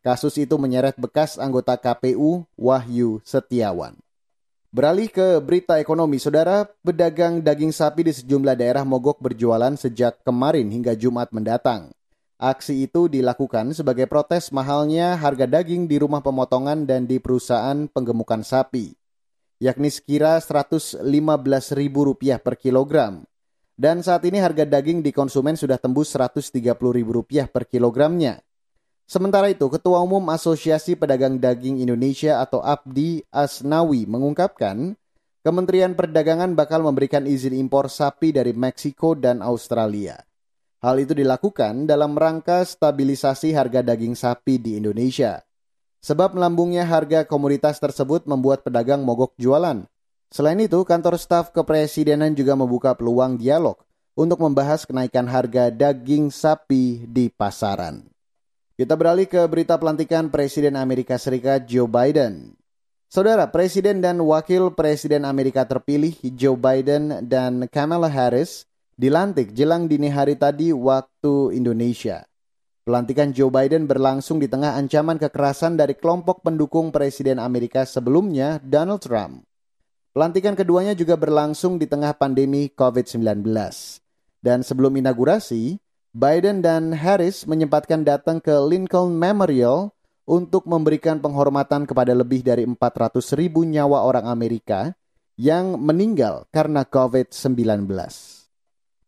Kasus 0.02 0.34
itu 0.34 0.58
menyeret 0.58 0.98
bekas 0.98 1.38
anggota 1.38 1.78
KPU 1.78 2.42
Wahyu 2.58 3.22
Setiawan. 3.22 3.94
Beralih 4.72 5.12
ke 5.12 5.36
berita 5.44 5.76
ekonomi, 5.76 6.16
saudara, 6.16 6.64
pedagang 6.80 7.44
daging 7.44 7.76
sapi 7.76 8.08
di 8.08 8.12
sejumlah 8.16 8.56
daerah 8.56 8.88
mogok 8.88 9.20
berjualan 9.20 9.76
sejak 9.76 10.24
kemarin 10.24 10.72
hingga 10.72 10.96
Jumat 10.96 11.28
mendatang. 11.28 11.92
Aksi 12.40 12.88
itu 12.88 13.04
dilakukan 13.04 13.76
sebagai 13.76 14.08
protes 14.08 14.48
mahalnya 14.48 15.12
harga 15.20 15.44
daging 15.44 15.84
di 15.84 16.00
rumah 16.00 16.24
pemotongan 16.24 16.88
dan 16.88 17.04
di 17.04 17.20
perusahaan 17.20 17.84
penggemukan 17.84 18.40
sapi, 18.40 18.96
yakni 19.60 19.92
sekira 19.92 20.40
Rp115.000 20.40 22.40
per 22.40 22.56
kilogram. 22.56 23.28
Dan 23.76 24.00
saat 24.00 24.24
ini 24.24 24.40
harga 24.40 24.64
daging 24.64 25.04
di 25.04 25.12
konsumen 25.12 25.52
sudah 25.52 25.76
tembus 25.76 26.16
Rp130.000 26.16 27.44
per 27.52 27.68
kilogramnya. 27.68 28.40
Sementara 29.12 29.52
itu, 29.52 29.68
Ketua 29.68 30.00
Umum 30.00 30.24
Asosiasi 30.32 30.96
Pedagang 30.96 31.36
Daging 31.36 31.84
Indonesia 31.84 32.40
atau 32.40 32.64
Abdi 32.64 33.20
Asnawi 33.28 34.08
mengungkapkan, 34.08 34.96
Kementerian 35.44 35.92
Perdagangan 35.92 36.56
bakal 36.56 36.80
memberikan 36.80 37.28
izin 37.28 37.52
impor 37.52 37.92
sapi 37.92 38.32
dari 38.32 38.56
Meksiko 38.56 39.12
dan 39.12 39.44
Australia. 39.44 40.16
Hal 40.80 40.96
itu 40.96 41.12
dilakukan 41.12 41.84
dalam 41.84 42.16
rangka 42.16 42.64
stabilisasi 42.64 43.52
harga 43.52 43.84
daging 43.84 44.16
sapi 44.16 44.56
di 44.56 44.80
Indonesia. 44.80 45.44
Sebab 46.00 46.32
melambungnya 46.32 46.88
harga 46.88 47.28
komoditas 47.28 47.76
tersebut 47.84 48.24
membuat 48.24 48.64
pedagang 48.64 49.04
mogok 49.04 49.36
jualan. 49.36 49.84
Selain 50.32 50.56
itu, 50.56 50.80
kantor 50.88 51.20
staf 51.20 51.52
kepresidenan 51.52 52.32
juga 52.32 52.56
membuka 52.56 52.96
peluang 52.96 53.36
dialog 53.36 53.76
untuk 54.16 54.40
membahas 54.40 54.88
kenaikan 54.88 55.28
harga 55.28 55.68
daging 55.68 56.32
sapi 56.32 57.04
di 57.04 57.28
pasaran. 57.28 58.11
Kita 58.82 58.98
beralih 58.98 59.30
ke 59.30 59.38
berita 59.46 59.78
pelantikan 59.78 60.26
Presiden 60.26 60.74
Amerika 60.74 61.14
Serikat 61.14 61.70
Joe 61.70 61.86
Biden. 61.86 62.58
Saudara, 63.06 63.46
Presiden 63.46 64.02
dan 64.02 64.18
Wakil 64.18 64.74
Presiden 64.74 65.22
Amerika 65.22 65.62
terpilih 65.62 66.10
Joe 66.34 66.58
Biden 66.58 67.30
dan 67.30 67.70
Kamala 67.70 68.10
Harris 68.10 68.66
dilantik 68.98 69.54
jelang 69.54 69.86
dini 69.86 70.10
hari 70.10 70.34
tadi 70.34 70.74
waktu 70.74 71.54
Indonesia. 71.54 72.26
Pelantikan 72.82 73.30
Joe 73.30 73.54
Biden 73.54 73.86
berlangsung 73.86 74.42
di 74.42 74.50
tengah 74.50 74.74
ancaman 74.74 75.14
kekerasan 75.14 75.78
dari 75.78 75.94
kelompok 75.94 76.42
pendukung 76.42 76.90
Presiden 76.90 77.38
Amerika 77.38 77.86
sebelumnya, 77.86 78.58
Donald 78.66 78.98
Trump. 78.98 79.46
Pelantikan 80.10 80.58
keduanya 80.58 80.98
juga 80.98 81.14
berlangsung 81.14 81.78
di 81.78 81.86
tengah 81.86 82.18
pandemi 82.18 82.66
COVID-19. 82.66 83.46
Dan 84.42 84.66
sebelum 84.66 84.90
inaugurasi, 84.98 85.78
Biden 86.12 86.60
dan 86.60 86.92
Harris 86.92 87.48
menyempatkan 87.48 88.04
datang 88.04 88.36
ke 88.36 88.52
Lincoln 88.68 89.16
Memorial 89.16 89.96
untuk 90.28 90.68
memberikan 90.68 91.16
penghormatan 91.24 91.88
kepada 91.88 92.12
lebih 92.12 92.44
dari 92.44 92.68
400 92.68 93.32
ribu 93.32 93.64
nyawa 93.64 94.04
orang 94.04 94.28
Amerika 94.28 94.92
yang 95.40 95.80
meninggal 95.80 96.44
karena 96.52 96.84
COVID-19. 96.84 97.88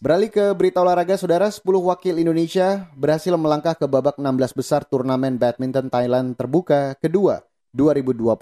Beralih 0.00 0.32
ke 0.32 0.56
berita 0.56 0.80
olahraga, 0.80 1.20
saudara, 1.20 1.52
10 1.52 1.60
wakil 1.60 2.16
Indonesia 2.16 2.88
berhasil 2.96 3.36
melangkah 3.36 3.76
ke 3.76 3.84
babak 3.84 4.16
16 4.16 4.56
besar 4.56 4.88
turnamen 4.88 5.36
badminton 5.36 5.92
Thailand 5.92 6.32
terbuka 6.40 6.96
kedua 6.96 7.44
2021. 7.76 8.32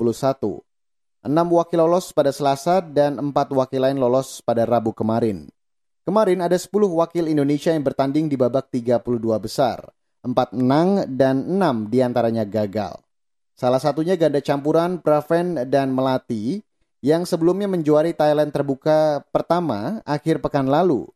6 1.26 1.59
wakil 1.59 1.78
lolos 1.83 2.14
pada 2.14 2.31
Selasa 2.31 2.78
dan 2.78 3.19
4 3.19 3.35
wakil 3.59 3.83
lain 3.83 3.99
lolos 3.99 4.38
pada 4.38 4.62
Rabu 4.62 4.95
kemarin. 4.95 5.50
Kemarin 6.02 6.42
ada 6.42 6.59
10 6.59 6.66
wakil 6.99 7.30
Indonesia 7.30 7.71
yang 7.71 7.87
bertanding 7.87 8.26
di 8.26 8.35
babak 8.35 8.75
32 8.75 9.23
besar. 9.38 9.87
4 10.26 10.35
menang 10.59 11.06
dan 11.06 11.47
6 11.47 11.90
di 11.90 12.02
antaranya 12.02 12.42
gagal. 12.42 12.99
Salah 13.54 13.78
satunya 13.78 14.18
ganda 14.18 14.42
campuran 14.42 14.99
Praven 14.99 15.71
dan 15.71 15.94
Melati 15.94 16.59
yang 17.02 17.23
sebelumnya 17.23 17.71
menjuari 17.71 18.14
Thailand 18.18 18.50
terbuka 18.50 19.23
pertama 19.30 20.02
akhir 20.02 20.42
pekan 20.42 20.66
lalu. 20.66 21.06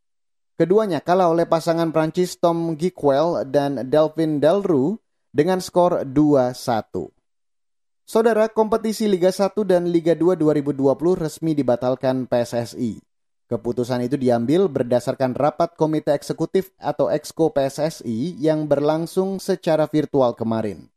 Keduanya 0.54 1.02
kalah 1.02 1.34
oleh 1.34 1.50
pasangan 1.50 1.90
Prancis 1.90 2.38
Tom 2.38 2.78
Gikwell 2.78 3.42
dan 3.50 3.90
Delvin 3.90 4.38
Delru 4.38 5.02
dengan 5.34 5.58
skor 5.58 6.06
2-1. 6.06 7.10
Saudara, 8.06 8.46
kompetisi 8.46 9.10
Liga 9.10 9.34
1 9.34 9.66
dan 9.66 9.90
Liga 9.90 10.14
2 10.14 10.38
2020 10.38 11.18
resmi 11.18 11.58
dibatalkan 11.58 12.30
PSSI. 12.30 13.15
Keputusan 13.46 14.02
itu 14.02 14.18
diambil 14.18 14.66
berdasarkan 14.66 15.30
rapat 15.30 15.78
Komite 15.78 16.10
Eksekutif 16.10 16.74
atau 16.82 17.06
Exco 17.06 17.54
PSSI 17.54 18.42
yang 18.42 18.66
berlangsung 18.66 19.38
secara 19.38 19.86
virtual 19.86 20.34
kemarin. 20.34 20.90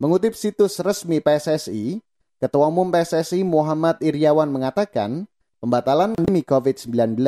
Mengutip 0.00 0.32
situs 0.32 0.80
resmi 0.80 1.20
PSSI, 1.20 2.00
Ketua 2.40 2.72
Umum 2.72 2.88
PSSI 2.88 3.44
Muhammad 3.44 4.00
Iriawan 4.00 4.48
mengatakan 4.48 5.28
pembatalan 5.60 6.16
demi 6.16 6.40
COVID-19. 6.40 7.20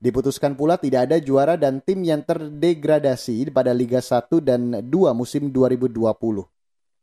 Diputuskan 0.00 0.56
pula 0.56 0.80
tidak 0.80 1.12
ada 1.12 1.20
juara 1.20 1.60
dan 1.60 1.84
tim 1.84 2.00
yang 2.00 2.24
terdegradasi 2.24 3.52
pada 3.52 3.76
Liga 3.76 4.00
1 4.00 4.40
dan 4.40 4.80
2 4.80 4.88
musim 5.12 5.52
2020 5.52 5.92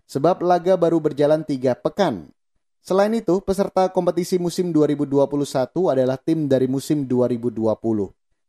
sebab 0.05 0.45
laga 0.45 0.77
baru 0.77 1.01
berjalan 1.01 1.41
tiga 1.41 1.73
pekan. 1.73 2.29
Selain 2.85 3.09
itu, 3.17 3.41
peserta 3.41 3.89
kompetisi 3.89 4.37
musim 4.37 4.69
2021 4.69 5.25
adalah 5.89 6.21
tim 6.21 6.45
dari 6.45 6.69
musim 6.69 7.09
2020. 7.09 7.65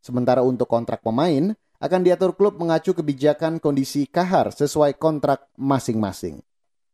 Sementara 0.05 0.45
untuk 0.45 0.69
kontrak 0.69 1.00
pemain, 1.00 1.57
akan 1.81 2.00
diatur 2.05 2.37
klub 2.37 2.61
mengacu 2.61 2.93
kebijakan 2.93 3.57
kondisi 3.64 4.05
kahar 4.05 4.52
sesuai 4.52 5.00
kontrak 5.00 5.49
masing-masing. 5.57 6.45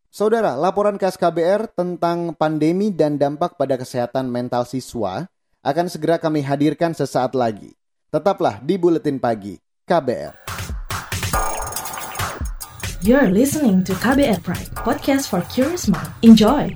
Saudara, 0.07 0.55
laporan 0.55 0.95
khas 0.95 1.19
KBR 1.19 1.75
tentang 1.75 2.31
pandemi 2.39 2.95
dan 2.95 3.19
dampak 3.19 3.59
pada 3.59 3.75
kesehatan 3.75 4.31
mental 4.31 4.63
siswa 4.63 5.27
akan 5.67 5.87
segera 5.91 6.23
kami 6.23 6.47
hadirkan 6.47 6.95
sesaat 6.95 7.35
lagi. 7.35 7.75
Tetaplah 8.15 8.63
di 8.63 8.79
Buletin 8.79 9.19
Pagi 9.19 9.59
KBR. 9.83 10.47
You're 13.03 13.35
listening 13.35 13.83
to 13.83 13.99
KBR 13.99 14.47
Pride, 14.47 14.71
podcast 14.79 15.27
for 15.27 15.43
curious 15.51 15.91
mind. 15.91 16.07
Enjoy! 16.23 16.71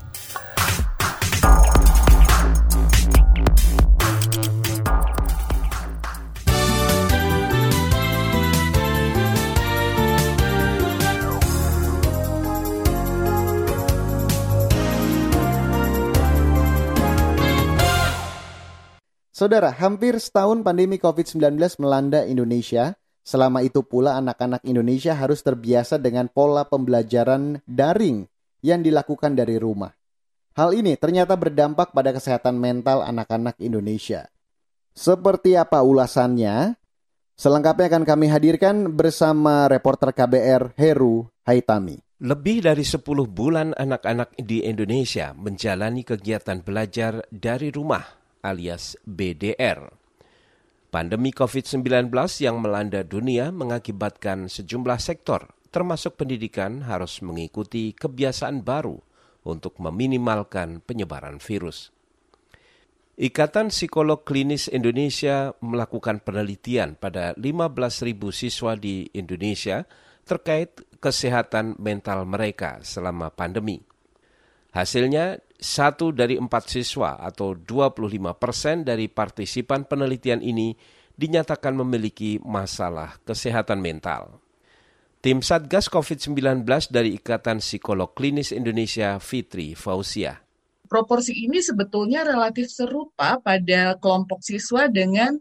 Saudara, 19.37 19.69
hampir 19.69 20.17
setahun 20.17 20.65
pandemi 20.65 20.97
COVID-19 20.97 21.61
melanda 21.77 22.25
Indonesia, 22.25 22.97
Selama 23.27 23.59
itu 23.67 23.83
pula 23.83 24.15
anak-anak 24.23 24.63
Indonesia 24.63 25.11
harus 25.11 25.43
terbiasa 25.43 25.99
dengan 25.99 26.31
pola 26.31 26.63
pembelajaran 26.63 27.59
daring 27.67 28.23
yang 28.63 28.87
dilakukan 28.87 29.35
dari 29.35 29.59
rumah. 29.59 29.91
Hal 30.55 30.71
ini 30.79 30.95
ternyata 30.95 31.35
berdampak 31.35 31.91
pada 31.91 32.15
kesehatan 32.15 32.55
mental 32.55 33.03
anak-anak 33.03 33.59
Indonesia. 33.59 34.31
Seperti 34.95 35.59
apa 35.59 35.83
ulasannya? 35.83 36.79
Selengkapnya 37.35 37.91
akan 37.91 38.05
kami 38.07 38.31
hadirkan 38.31 38.95
bersama 38.95 39.67
reporter 39.67 40.15
KBR 40.15 40.79
Heru 40.79 41.27
Haitami. 41.51 41.99
Lebih 42.23 42.63
dari 42.63 42.87
10 42.87 43.03
bulan 43.27 43.75
anak-anak 43.75 44.39
di 44.39 44.63
Indonesia 44.63 45.35
menjalani 45.35 46.07
kegiatan 46.07 46.63
belajar 46.63 47.27
dari 47.35 47.75
rumah 47.75 48.26
alias 48.45 48.99
BDR. 49.07 49.93
Pandemi 50.91 51.31
COVID-19 51.31 52.09
yang 52.41 52.59
melanda 52.59 53.05
dunia 53.05 53.53
mengakibatkan 53.53 54.49
sejumlah 54.49 54.97
sektor, 54.97 55.53
termasuk 55.69 56.17
pendidikan, 56.17 56.85
harus 56.89 57.21
mengikuti 57.21 57.93
kebiasaan 57.93 58.65
baru 58.65 58.97
untuk 59.47 59.79
meminimalkan 59.79 60.83
penyebaran 60.83 61.39
virus. 61.39 61.95
Ikatan 63.17 63.73
Psikolog 63.73 64.29
Klinis 64.29 64.69
Indonesia 64.69 65.57
melakukan 65.65 66.21
penelitian 66.21 67.01
pada 67.01 67.33
15.000 67.41 68.13
siswa 68.29 68.77
di 68.77 69.09
Indonesia 69.17 69.89
terkait 70.29 70.85
kesehatan 71.01 71.81
mental 71.81 72.29
mereka 72.29 72.83
selama 72.85 73.33
pandemi. 73.33 73.86
Hasilnya, 74.77 75.41
satu 75.57 76.13
dari 76.13 76.37
empat 76.37 76.69
siswa 76.69 77.17
atau 77.17 77.57
25 77.57 78.13
persen 78.37 78.85
dari 78.85 79.09
partisipan 79.09 79.89
penelitian 79.89 80.45
ini 80.45 80.77
dinyatakan 81.17 81.73
memiliki 81.73 82.37
masalah 82.45 83.17
kesehatan 83.25 83.81
mental. 83.81 84.37
Tim 85.25 85.41
Satgas 85.41 85.89
COVID-19 85.89 86.69
dari 86.93 87.17
Ikatan 87.17 87.65
Psikolog 87.65 88.13
Klinis 88.13 88.53
Indonesia, 88.53 89.17
Fitri 89.17 89.73
Fausia. 89.73 90.45
Proporsi 90.87 91.33
ini 91.33 91.59
sebetulnya 91.65 92.23
relatif 92.23 92.69
serupa 92.69 93.41
pada 93.41 93.97
kelompok 93.97 94.45
siswa 94.45 94.93
dengan 94.93 95.35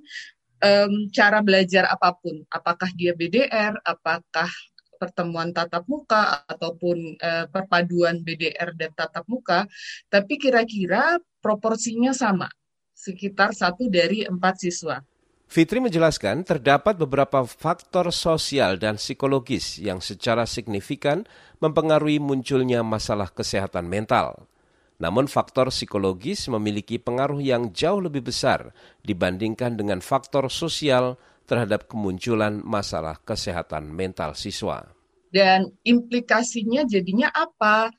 um, 0.64 1.12
cara 1.12 1.44
belajar 1.44 1.86
apa 1.92 2.16
pun. 2.18 2.40
Apakah 2.50 2.90
dia 2.96 3.12
BDR, 3.12 3.78
apakah 3.84 4.50
pertemuan 4.98 5.52
tatap 5.52 5.86
muka 5.86 6.44
ataupun 6.48 7.20
uh, 7.20 7.46
perpaduan 7.52 8.24
BDR 8.24 8.74
dan 8.74 8.92
tatap 8.96 9.28
muka, 9.28 9.70
tapi 10.10 10.40
kira-kira 10.40 11.20
proporsinya 11.44 12.16
sama, 12.16 12.50
sekitar 12.96 13.54
satu 13.54 13.92
dari 13.92 14.26
empat 14.26 14.56
siswa. 14.58 15.04
Fitri 15.46 15.78
menjelaskan 15.78 16.42
terdapat 16.42 16.98
beberapa 16.98 17.46
faktor 17.46 18.10
sosial 18.10 18.82
dan 18.82 18.98
psikologis 18.98 19.78
yang 19.78 20.02
secara 20.02 20.50
signifikan 20.50 21.22
mempengaruhi 21.62 22.18
munculnya 22.18 22.82
masalah 22.82 23.30
kesehatan 23.30 23.86
mental. 23.86 24.50
Namun 24.98 25.28
faktor 25.28 25.70
psikologis 25.70 26.48
memiliki 26.48 26.98
pengaruh 26.98 27.44
yang 27.44 27.70
jauh 27.76 28.00
lebih 28.00 28.26
besar 28.26 28.72
dibandingkan 29.04 29.78
dengan 29.78 30.00
faktor 30.00 30.48
sosial 30.48 31.20
terhadap 31.46 31.86
kemunculan 31.86 32.62
masalah 32.62 33.22
kesehatan 33.22 33.90
mental 33.90 34.34
siswa. 34.34 34.86
Dan 35.30 35.70
implikasinya 35.86 36.86
jadinya 36.86 37.30
apa? 37.30 37.90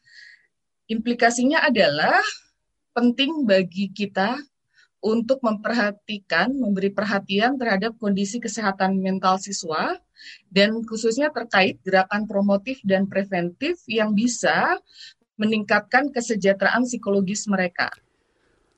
Implikasinya 0.87 1.67
adalah 1.67 2.23
penting 2.95 3.45
bagi 3.45 3.91
kita 3.91 4.39
untuk 5.05 5.39
memperhatikan, 5.45 6.51
memberi 6.51 6.91
perhatian 6.91 7.61
terhadap 7.61 7.95
kondisi 8.01 8.43
kesehatan 8.43 8.99
mental 8.99 9.39
siswa 9.39 9.95
dan 10.49 10.83
khususnya 10.83 11.29
terkait 11.31 11.79
gerakan 11.85 12.25
promotif 12.25 12.81
dan 12.83 13.07
preventif 13.07 13.79
yang 13.87 14.17
bisa 14.17 14.81
meningkatkan 15.37 16.09
kesejahteraan 16.11 16.89
psikologis 16.89 17.45
mereka. 17.47 17.93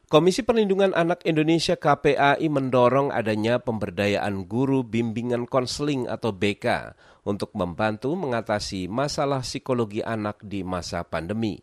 Komisi 0.08 0.40
Perlindungan 0.40 0.96
Anak 0.96 1.20
Indonesia 1.28 1.76
KPAI 1.76 2.40
mendorong 2.48 3.12
adanya 3.12 3.60
pemberdayaan 3.60 4.48
guru 4.48 4.80
bimbingan 4.80 5.44
konseling 5.44 6.08
atau 6.08 6.32
BK 6.32 6.96
untuk 7.28 7.52
membantu 7.52 8.16
mengatasi 8.16 8.88
masalah 8.88 9.44
psikologi 9.44 10.00
anak 10.00 10.40
di 10.40 10.64
masa 10.64 11.04
pandemi. 11.04 11.60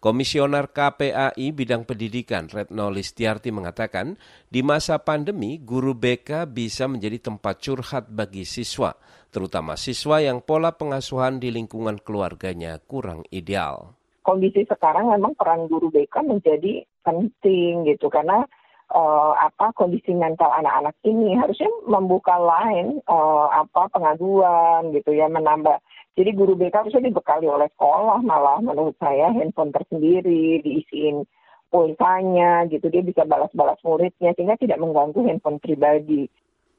Komisioner 0.00 0.72
KPAI 0.72 1.52
bidang 1.52 1.84
pendidikan 1.84 2.48
Retno 2.48 2.88
Listiarti 2.88 3.52
mengatakan, 3.52 4.16
di 4.48 4.64
masa 4.64 4.96
pandemi 5.04 5.60
guru 5.60 5.92
BK 5.92 6.48
bisa 6.48 6.88
menjadi 6.88 7.28
tempat 7.28 7.60
curhat 7.60 8.08
bagi 8.08 8.48
siswa, 8.48 8.96
terutama 9.28 9.76
siswa 9.76 10.24
yang 10.24 10.40
pola 10.40 10.72
pengasuhan 10.72 11.44
di 11.44 11.52
lingkungan 11.52 12.00
keluarganya 12.00 12.80
kurang 12.88 13.20
ideal 13.28 13.92
kondisi 14.26 14.66
sekarang 14.66 15.14
memang 15.14 15.38
peran 15.38 15.70
guru 15.70 15.94
BK 15.94 16.26
menjadi 16.26 16.82
penting 17.06 17.86
gitu 17.86 18.10
karena 18.10 18.42
uh, 18.90 19.32
apa 19.38 19.70
kondisi 19.78 20.10
mental 20.10 20.50
anak-anak 20.50 20.98
ini 21.06 21.38
harusnya 21.38 21.70
membuka 21.86 22.34
lain 22.34 22.98
uh, 23.06 23.46
apa 23.54 23.86
pengaduan 23.94 24.90
gitu 24.90 25.14
ya 25.14 25.30
menambah 25.30 25.78
jadi 26.18 26.34
guru 26.34 26.58
BK 26.58 26.74
harusnya 26.74 27.06
dibekali 27.06 27.46
oleh 27.46 27.70
sekolah 27.78 28.18
malah 28.26 28.58
menurut 28.58 28.98
saya 28.98 29.30
handphone 29.30 29.70
tersendiri 29.70 30.58
diisiin 30.66 31.22
pulsanya 31.70 32.66
gitu 32.66 32.90
dia 32.90 33.02
bisa 33.06 33.22
balas-balas 33.22 33.78
muridnya 33.86 34.34
sehingga 34.34 34.58
tidak 34.58 34.78
mengganggu 34.82 35.22
handphone 35.22 35.58
pribadi. 35.62 36.26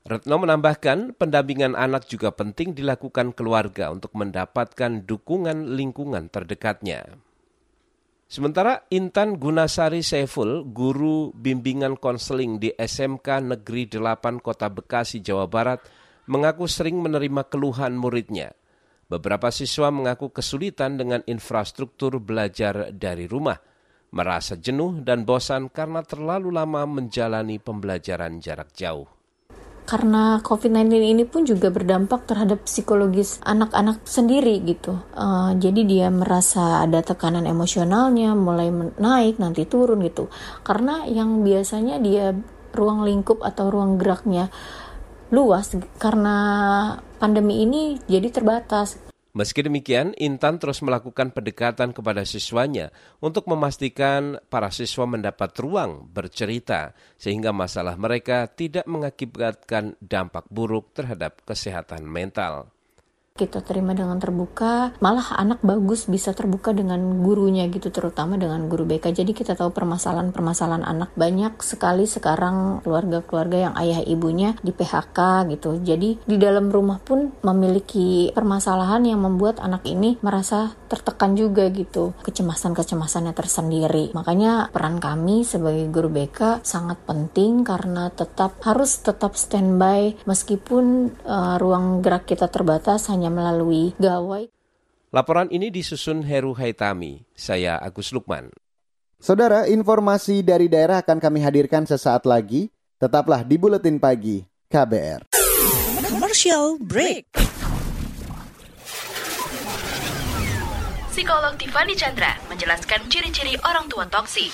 Retno 0.07 0.39
menambahkan, 0.39 1.19
pendampingan 1.19 1.75
anak 1.75 2.07
juga 2.07 2.31
penting 2.31 2.71
dilakukan 2.71 3.35
keluarga 3.35 3.91
untuk 3.91 4.15
mendapatkan 4.15 5.03
dukungan 5.03 5.75
lingkungan 5.75 6.31
terdekatnya. 6.31 7.26
Sementara 8.27 8.83
Intan 8.91 9.39
Gunasari 9.39 10.03
Saiful, 10.03 10.67
guru 10.67 11.31
bimbingan 11.31 11.95
konseling 11.95 12.59
di 12.59 12.75
SMK 12.75 13.55
Negeri 13.55 13.87
8 13.87 14.43
Kota 14.43 14.67
Bekasi, 14.67 15.23
Jawa 15.23 15.47
Barat, 15.47 15.79
mengaku 16.27 16.67
sering 16.67 16.99
menerima 16.99 17.47
keluhan 17.47 17.95
muridnya. 17.95 18.51
Beberapa 19.07 19.47
siswa 19.47 19.87
mengaku 19.95 20.35
kesulitan 20.35 20.99
dengan 20.99 21.23
infrastruktur 21.23 22.19
belajar 22.19 22.91
dari 22.91 23.31
rumah, 23.31 23.55
merasa 24.11 24.59
jenuh 24.59 24.99
dan 25.07 25.23
bosan 25.23 25.71
karena 25.71 26.03
terlalu 26.03 26.51
lama 26.51 26.83
menjalani 26.83 27.63
pembelajaran 27.63 28.43
jarak 28.43 28.75
jauh. 28.75 29.16
Karena 29.87 30.43
COVID-19 30.43 30.99
ini 30.99 31.23
pun 31.23 31.47
juga 31.47 31.71
berdampak 31.71 32.27
terhadap 32.27 32.67
psikologis 32.67 33.39
anak-anak 33.47 34.03
sendiri 34.03 34.59
gitu. 34.67 34.99
Uh, 35.15 35.55
jadi 35.55 35.81
dia 35.87 36.07
merasa 36.11 36.83
ada 36.83 36.99
tekanan 36.99 37.47
emosionalnya 37.47 38.35
mulai 38.35 38.67
naik 38.99 39.39
nanti 39.39 39.63
turun 39.63 40.03
gitu. 40.03 40.27
Karena 40.67 41.07
yang 41.07 41.39
biasanya 41.47 42.03
dia 42.03 42.35
ruang 42.75 43.07
lingkup 43.07 43.39
atau 43.39 43.71
ruang 43.71 43.95
geraknya 43.95 44.51
luas 45.31 45.71
karena 45.99 46.35
pandemi 47.17 47.63
ini 47.63 47.95
jadi 48.11 48.27
terbatas. 48.27 48.99
Meski 49.37 49.61
demikian, 49.61 50.17
Intan 50.17 50.57
terus 50.57 50.81
melakukan 50.81 51.29
pendekatan 51.29 51.93
kepada 51.93 52.25
siswanya 52.25 52.89
untuk 53.21 53.45
memastikan 53.45 54.41
para 54.49 54.73
siswa 54.73 55.05
mendapat 55.05 55.53
ruang 55.61 56.09
bercerita 56.09 56.97
sehingga 57.21 57.53
masalah 57.53 57.93
mereka 58.01 58.49
tidak 58.49 58.89
mengakibatkan 58.89 59.93
dampak 60.01 60.49
buruk 60.49 60.89
terhadap 60.97 61.45
kesehatan 61.45 62.01
mental 62.09 62.73
kita 63.37 63.61
terima 63.61 63.93
dengan 63.93 64.17
terbuka 64.17 64.97
malah 64.97 65.37
anak 65.37 65.61
bagus 65.61 66.09
bisa 66.09 66.33
terbuka 66.33 66.73
dengan 66.73 67.21
gurunya 67.21 67.69
gitu 67.69 67.93
terutama 67.93 68.35
dengan 68.35 68.65
guru 68.65 68.83
BK 68.89 69.13
jadi 69.13 69.31
kita 69.31 69.53
tahu 69.53 69.69
permasalahan-permasalahan 69.71 70.83
anak 70.83 71.13
banyak 71.13 71.53
sekali 71.61 72.09
sekarang 72.09 72.81
keluarga-keluarga 72.81 73.69
yang 73.69 73.73
ayah 73.77 74.01
ibunya 74.07 74.57
di 74.63 74.71
PHK 74.73 75.51
gitu. 75.53 75.77
Jadi 75.83 76.17
di 76.23 76.37
dalam 76.39 76.71
rumah 76.71 76.97
pun 76.97 77.29
memiliki 77.43 78.31
permasalahan 78.33 79.03
yang 79.05 79.21
membuat 79.21 79.61
anak 79.61 79.85
ini 79.85 80.17
merasa 80.23 80.73
tertekan 80.87 81.35
juga 81.35 81.67
gitu 81.69 82.15
kecemasan-kecemasannya 82.23 83.35
tersendiri. 83.35 84.15
Makanya 84.15 84.71
peran 84.71 84.97
kami 85.03 85.43
sebagai 85.43 85.91
guru 85.91 86.09
BK 86.09 86.63
sangat 86.63 86.97
penting 87.03 87.67
karena 87.67 88.09
tetap 88.09 88.57
harus 88.63 89.03
tetap 89.03 89.35
standby. 89.35 90.15
Meskipun 90.23 91.11
uh, 91.27 91.55
ruang 91.59 91.99
gerak 91.99 92.25
kita 92.25 92.47
terbatas 92.47 93.11
hanya 93.11 93.26
hanya 93.27 93.35
melalui 93.35 93.91
gawai. 93.99 94.47
Laporan 95.11 95.51
ini 95.51 95.67
disusun 95.67 96.23
Heru 96.23 96.55
Haitami. 96.55 97.27
Saya 97.35 97.75
Agus 97.79 98.15
Lukman. 98.15 98.51
Saudara, 99.19 99.67
informasi 99.67 100.39
dari 100.45 100.71
daerah 100.71 101.03
akan 101.03 101.19
kami 101.19 101.43
hadirkan 101.43 101.83
sesaat 101.83 102.23
lagi. 102.23 102.71
Tetaplah 102.97 103.43
di 103.43 103.59
Buletin 103.59 103.99
Pagi 103.99 104.41
KBR. 104.71 105.29
Commercial 106.07 106.79
break. 106.79 107.27
Psikolog 111.11 111.57
Tiffany 111.57 111.97
Chandra 111.97 112.37
menjelaskan 112.47 113.09
ciri-ciri 113.09 113.57
orang 113.65 113.89
tua 113.89 114.05
toksik 114.05 114.53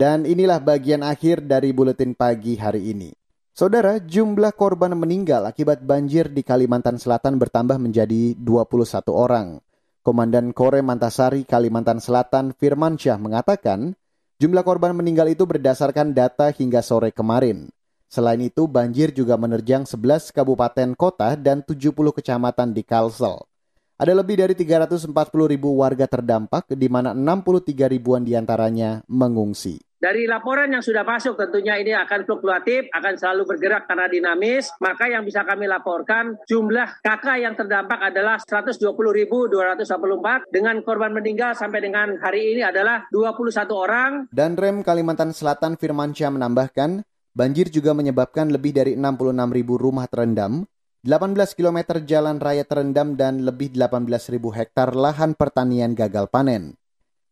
Dan 0.00 0.24
inilah 0.24 0.64
bagian 0.64 1.04
akhir 1.04 1.44
dari 1.44 1.76
buletin 1.76 2.16
pagi 2.16 2.56
hari 2.56 2.96
ini. 2.96 3.12
Saudara, 3.52 4.00
jumlah 4.00 4.56
korban 4.56 4.96
meninggal 4.96 5.44
akibat 5.44 5.84
banjir 5.84 6.32
di 6.32 6.40
Kalimantan 6.40 6.96
Selatan 6.96 7.36
bertambah 7.36 7.76
menjadi 7.76 8.32
21 8.32 9.12
orang. 9.12 9.60
Komandan 10.00 10.56
Kore 10.56 10.80
Mantasari 10.80 11.44
Kalimantan 11.44 12.00
Selatan 12.00 12.56
Firman 12.56 12.96
Syah 12.96 13.20
mengatakan, 13.20 13.92
jumlah 14.40 14.64
korban 14.64 14.96
meninggal 14.96 15.28
itu 15.28 15.44
berdasarkan 15.44 16.16
data 16.16 16.48
hingga 16.48 16.80
sore 16.80 17.12
kemarin. 17.12 17.68
Selain 18.08 18.40
itu, 18.40 18.64
banjir 18.64 19.12
juga 19.12 19.36
menerjang 19.36 19.84
11 19.84 20.32
kabupaten 20.32 20.96
kota 20.96 21.36
dan 21.36 21.60
70 21.60 21.92
kecamatan 21.92 22.72
di 22.72 22.88
Kalsel. 22.88 23.44
Ada 24.00 24.16
lebih 24.16 24.40
dari 24.40 24.56
340 24.56 25.12
ribu 25.44 25.76
warga 25.76 26.08
terdampak, 26.08 26.72
di 26.72 26.88
mana 26.88 27.12
63 27.12 27.84
ribuan 27.84 28.24
di 28.24 28.32
antaranya 28.32 29.04
mengungsi. 29.04 29.89
Dari 30.00 30.24
laporan 30.24 30.72
yang 30.72 30.80
sudah 30.80 31.04
masuk 31.04 31.36
tentunya 31.36 31.76
ini 31.76 31.92
akan 31.92 32.24
fluktuatif, 32.24 32.88
akan 32.88 33.20
selalu 33.20 33.52
bergerak 33.52 33.84
karena 33.84 34.08
dinamis. 34.08 34.72
Maka 34.80 35.12
yang 35.12 35.28
bisa 35.28 35.44
kami 35.44 35.68
laporkan 35.68 36.40
jumlah 36.48 37.04
kakak 37.04 37.36
yang 37.36 37.52
terdampak 37.52 38.08
adalah 38.08 38.40
120.224 38.40 40.48
dengan 40.48 40.80
korban 40.80 41.12
meninggal 41.12 41.52
sampai 41.52 41.84
dengan 41.84 42.16
hari 42.16 42.56
ini 42.56 42.64
adalah 42.64 43.04
21 43.12 43.52
orang. 43.76 44.24
Dan 44.32 44.56
Rem 44.56 44.80
Kalimantan 44.80 45.36
Selatan 45.36 45.76
Firmansyah 45.76 46.32
menambahkan, 46.32 47.04
banjir 47.36 47.68
juga 47.68 47.92
menyebabkan 47.92 48.48
lebih 48.48 48.72
dari 48.72 48.96
66.000 48.96 49.36
rumah 49.76 50.08
terendam, 50.08 50.64
18 51.04 51.60
km 51.60 52.00
jalan 52.08 52.40
raya 52.40 52.64
terendam 52.64 53.20
dan 53.20 53.44
lebih 53.44 53.76
18.000 53.76 54.48
hektar 54.48 54.96
lahan 54.96 55.36
pertanian 55.36 55.92
gagal 55.92 56.24
panen. 56.32 56.79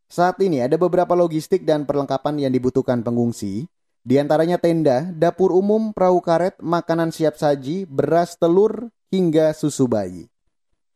Saat 0.09 0.41
ini 0.41 0.65
ada 0.65 0.81
beberapa 0.81 1.13
logistik 1.13 1.69
dan 1.69 1.85
perlengkapan 1.85 2.49
yang 2.49 2.53
dibutuhkan 2.53 3.05
pengungsi, 3.05 3.69
di 4.01 4.17
antaranya 4.17 4.57
tenda, 4.57 5.05
dapur 5.13 5.53
umum, 5.53 5.93
perahu 5.93 6.25
karet, 6.25 6.57
makanan 6.65 7.13
siap 7.13 7.37
saji, 7.37 7.85
beras, 7.85 8.41
telur, 8.41 8.89
hingga 9.13 9.53
susu 9.53 9.85
bayi. 9.85 10.33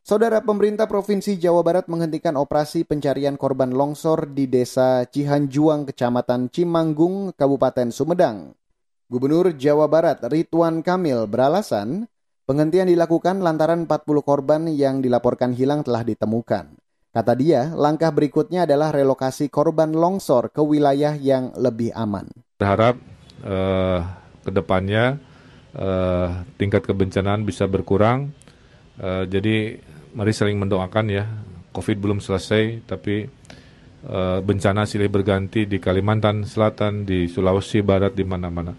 Saudara 0.03 0.43
pemerintah 0.43 0.91
Provinsi 0.91 1.39
Jawa 1.39 1.63
Barat 1.63 1.87
menghentikan 1.87 2.35
operasi 2.35 2.83
pencarian 2.83 3.39
korban 3.39 3.71
longsor 3.71 4.35
di 4.35 4.51
Desa 4.51 5.07
Cihanjuang, 5.07 5.87
Kecamatan 5.87 6.51
Cimanggung, 6.51 7.31
Kabupaten 7.39 7.95
Sumedang. 7.95 8.57
Gubernur 9.07 9.55
Jawa 9.55 9.87
Barat 9.87 10.19
Ridwan 10.27 10.83
Kamil 10.83 11.31
beralasan 11.31 12.11
penghentian 12.51 12.91
dilakukan 12.91 13.45
lantaran 13.45 13.87
40 13.87 14.27
korban 14.27 14.67
yang 14.73 14.99
dilaporkan 15.05 15.55
hilang 15.55 15.87
telah 15.87 16.03
ditemukan. 16.03 16.82
Kata 17.13 17.37
dia, 17.37 17.69
langkah 17.77 18.09
berikutnya 18.09 18.65
adalah 18.65 18.89
relokasi 18.89 19.53
korban 19.53 19.93
longsor 19.93 20.49
ke 20.49 20.65
wilayah 20.65 21.13
yang 21.13 21.53
lebih 21.61 21.93
aman. 21.93 22.25
Berharap 22.57 22.97
uh, 23.45 24.01
ke 24.41 24.49
depannya 24.49 25.21
uh, 25.77 26.41
tingkat 26.57 26.89
kebencanaan 26.89 27.45
bisa 27.45 27.69
berkurang. 27.69 28.33
Uh, 28.97 29.29
jadi 29.29 29.77
mari 30.17 30.33
saling 30.33 30.57
mendoakan 30.57 31.07
ya. 31.13 31.29
COVID 31.77 32.01
belum 32.01 32.25
selesai, 32.25 32.85
tapi 32.89 33.29
uh, 34.09 34.41
bencana 34.41 34.89
silih 34.89 35.13
berganti 35.13 35.69
di 35.69 35.77
Kalimantan 35.77 36.49
Selatan, 36.49 37.05
di 37.05 37.29
Sulawesi 37.29 37.85
Barat, 37.85 38.17
di 38.17 38.25
mana-mana. 38.25 38.73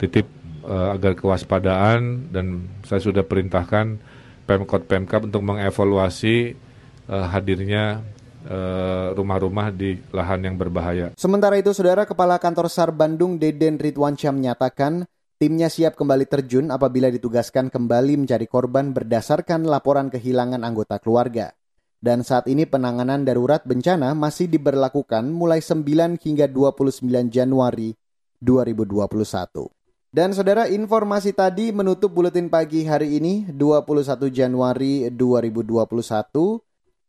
Titip 0.00 0.24
uh, 0.64 0.96
agar 0.96 1.16
kewaspadaan 1.20 2.32
dan 2.32 2.64
saya 2.84 3.00
sudah 3.00 3.28
perintahkan 3.28 4.00
Pemkot 4.48 4.88
Pemkap 4.88 5.28
untuk 5.28 5.44
mengevaluasi 5.44 6.67
uh, 7.08 7.26
hadirnya 7.32 8.04
eh, 8.48 9.08
rumah-rumah 9.12 9.74
di 9.74 9.98
lahan 10.14 10.40
yang 10.44 10.56
berbahaya. 10.56 11.12
Sementara 11.18 11.58
itu, 11.58 11.74
Saudara 11.74 12.08
Kepala 12.08 12.40
Kantor 12.40 12.70
SAR 12.70 12.94
Bandung 12.94 13.36
Deden 13.36 13.76
Ridwansyah 13.76 14.32
menyatakan 14.32 15.04
timnya 15.36 15.68
siap 15.68 15.98
kembali 15.98 16.24
terjun 16.24 16.72
apabila 16.72 17.12
ditugaskan 17.12 17.68
kembali 17.68 18.24
mencari 18.24 18.46
korban 18.48 18.94
berdasarkan 18.96 19.68
laporan 19.68 20.08
kehilangan 20.08 20.64
anggota 20.64 20.96
keluarga. 21.02 21.52
Dan 21.98 22.22
saat 22.22 22.46
ini 22.46 22.62
penanganan 22.62 23.26
darurat 23.26 23.66
bencana 23.66 24.14
masih 24.14 24.46
diberlakukan 24.46 25.34
mulai 25.34 25.58
9 25.58 26.14
hingga 26.22 26.46
29 26.46 27.02
Januari 27.26 27.90
2021. 28.38 29.66
Dan 30.08 30.32
saudara 30.32 30.70
informasi 30.70 31.34
tadi 31.34 31.74
menutup 31.74 32.14
buletin 32.14 32.48
pagi 32.48 32.86
hari 32.86 33.18
ini 33.18 33.50
21 33.50 34.30
Januari 34.30 35.10
2021. 35.10 36.67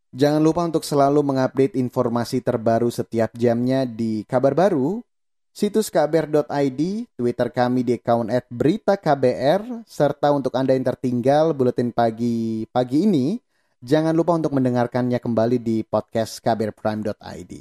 Jangan 0.09 0.41
lupa 0.41 0.65
untuk 0.65 0.81
selalu 0.81 1.21
mengupdate 1.21 1.77
informasi 1.77 2.41
terbaru 2.41 2.89
setiap 2.89 3.29
jamnya 3.37 3.85
di 3.85 4.25
kabar 4.25 4.57
baru, 4.57 5.05
situs 5.53 5.93
kbr.id, 5.93 6.81
Twitter 7.13 7.47
kami 7.53 7.85
di 7.85 7.93
account 7.93 8.33
at 8.33 8.49
berita 8.49 8.97
KBR, 8.97 9.85
serta 9.85 10.33
untuk 10.33 10.57
Anda 10.57 10.73
yang 10.73 10.89
tertinggal 10.89 11.53
buletin 11.53 11.93
pagi 11.93 12.65
pagi 12.73 13.05
ini, 13.05 13.37
jangan 13.85 14.17
lupa 14.17 14.33
untuk 14.33 14.49
mendengarkannya 14.57 15.21
kembali 15.21 15.61
di 15.61 15.85
podcast 15.85 16.41
kbrprime.id. 16.41 17.53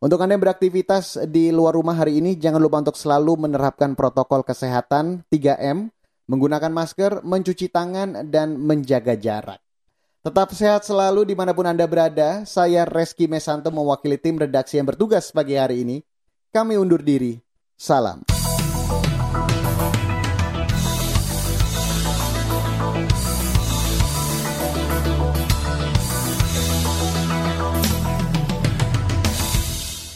Untuk 0.00 0.24
Anda 0.24 0.40
yang 0.40 0.44
beraktivitas 0.48 1.28
di 1.28 1.52
luar 1.52 1.76
rumah 1.76 2.00
hari 2.00 2.16
ini, 2.16 2.32
jangan 2.32 2.64
lupa 2.64 2.80
untuk 2.80 2.96
selalu 2.96 3.44
menerapkan 3.44 3.92
protokol 3.92 4.40
kesehatan 4.40 5.28
3M, 5.28 5.92
menggunakan 6.32 6.72
masker, 6.72 7.20
mencuci 7.28 7.68
tangan, 7.68 8.24
dan 8.32 8.56
menjaga 8.56 9.20
jarak. 9.20 9.60
Tetap 10.20 10.52
sehat 10.52 10.84
selalu 10.84 11.24
di 11.24 11.32
mana 11.32 11.56
pun 11.56 11.64
Anda 11.64 11.88
berada. 11.88 12.44
Saya 12.44 12.84
Reski 12.84 13.24
Mesanto 13.24 13.72
mewakili 13.72 14.20
tim 14.20 14.36
redaksi 14.36 14.76
yang 14.76 14.84
bertugas 14.84 15.32
pagi 15.32 15.56
hari 15.56 15.80
ini. 15.80 16.04
Kami 16.52 16.76
undur 16.76 17.00
diri. 17.00 17.40
Salam. 17.80 18.28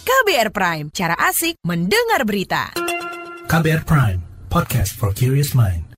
KBR 0.05 0.53
Prime, 0.53 0.87
cara 0.93 1.17
asik 1.17 1.57
mendengar 1.65 2.29
berita. 2.29 2.77
KBR 3.49 3.89
Prime, 3.89 4.21
podcast 4.53 4.93
for 4.93 5.17
curious 5.17 5.57
mind. 5.57 5.94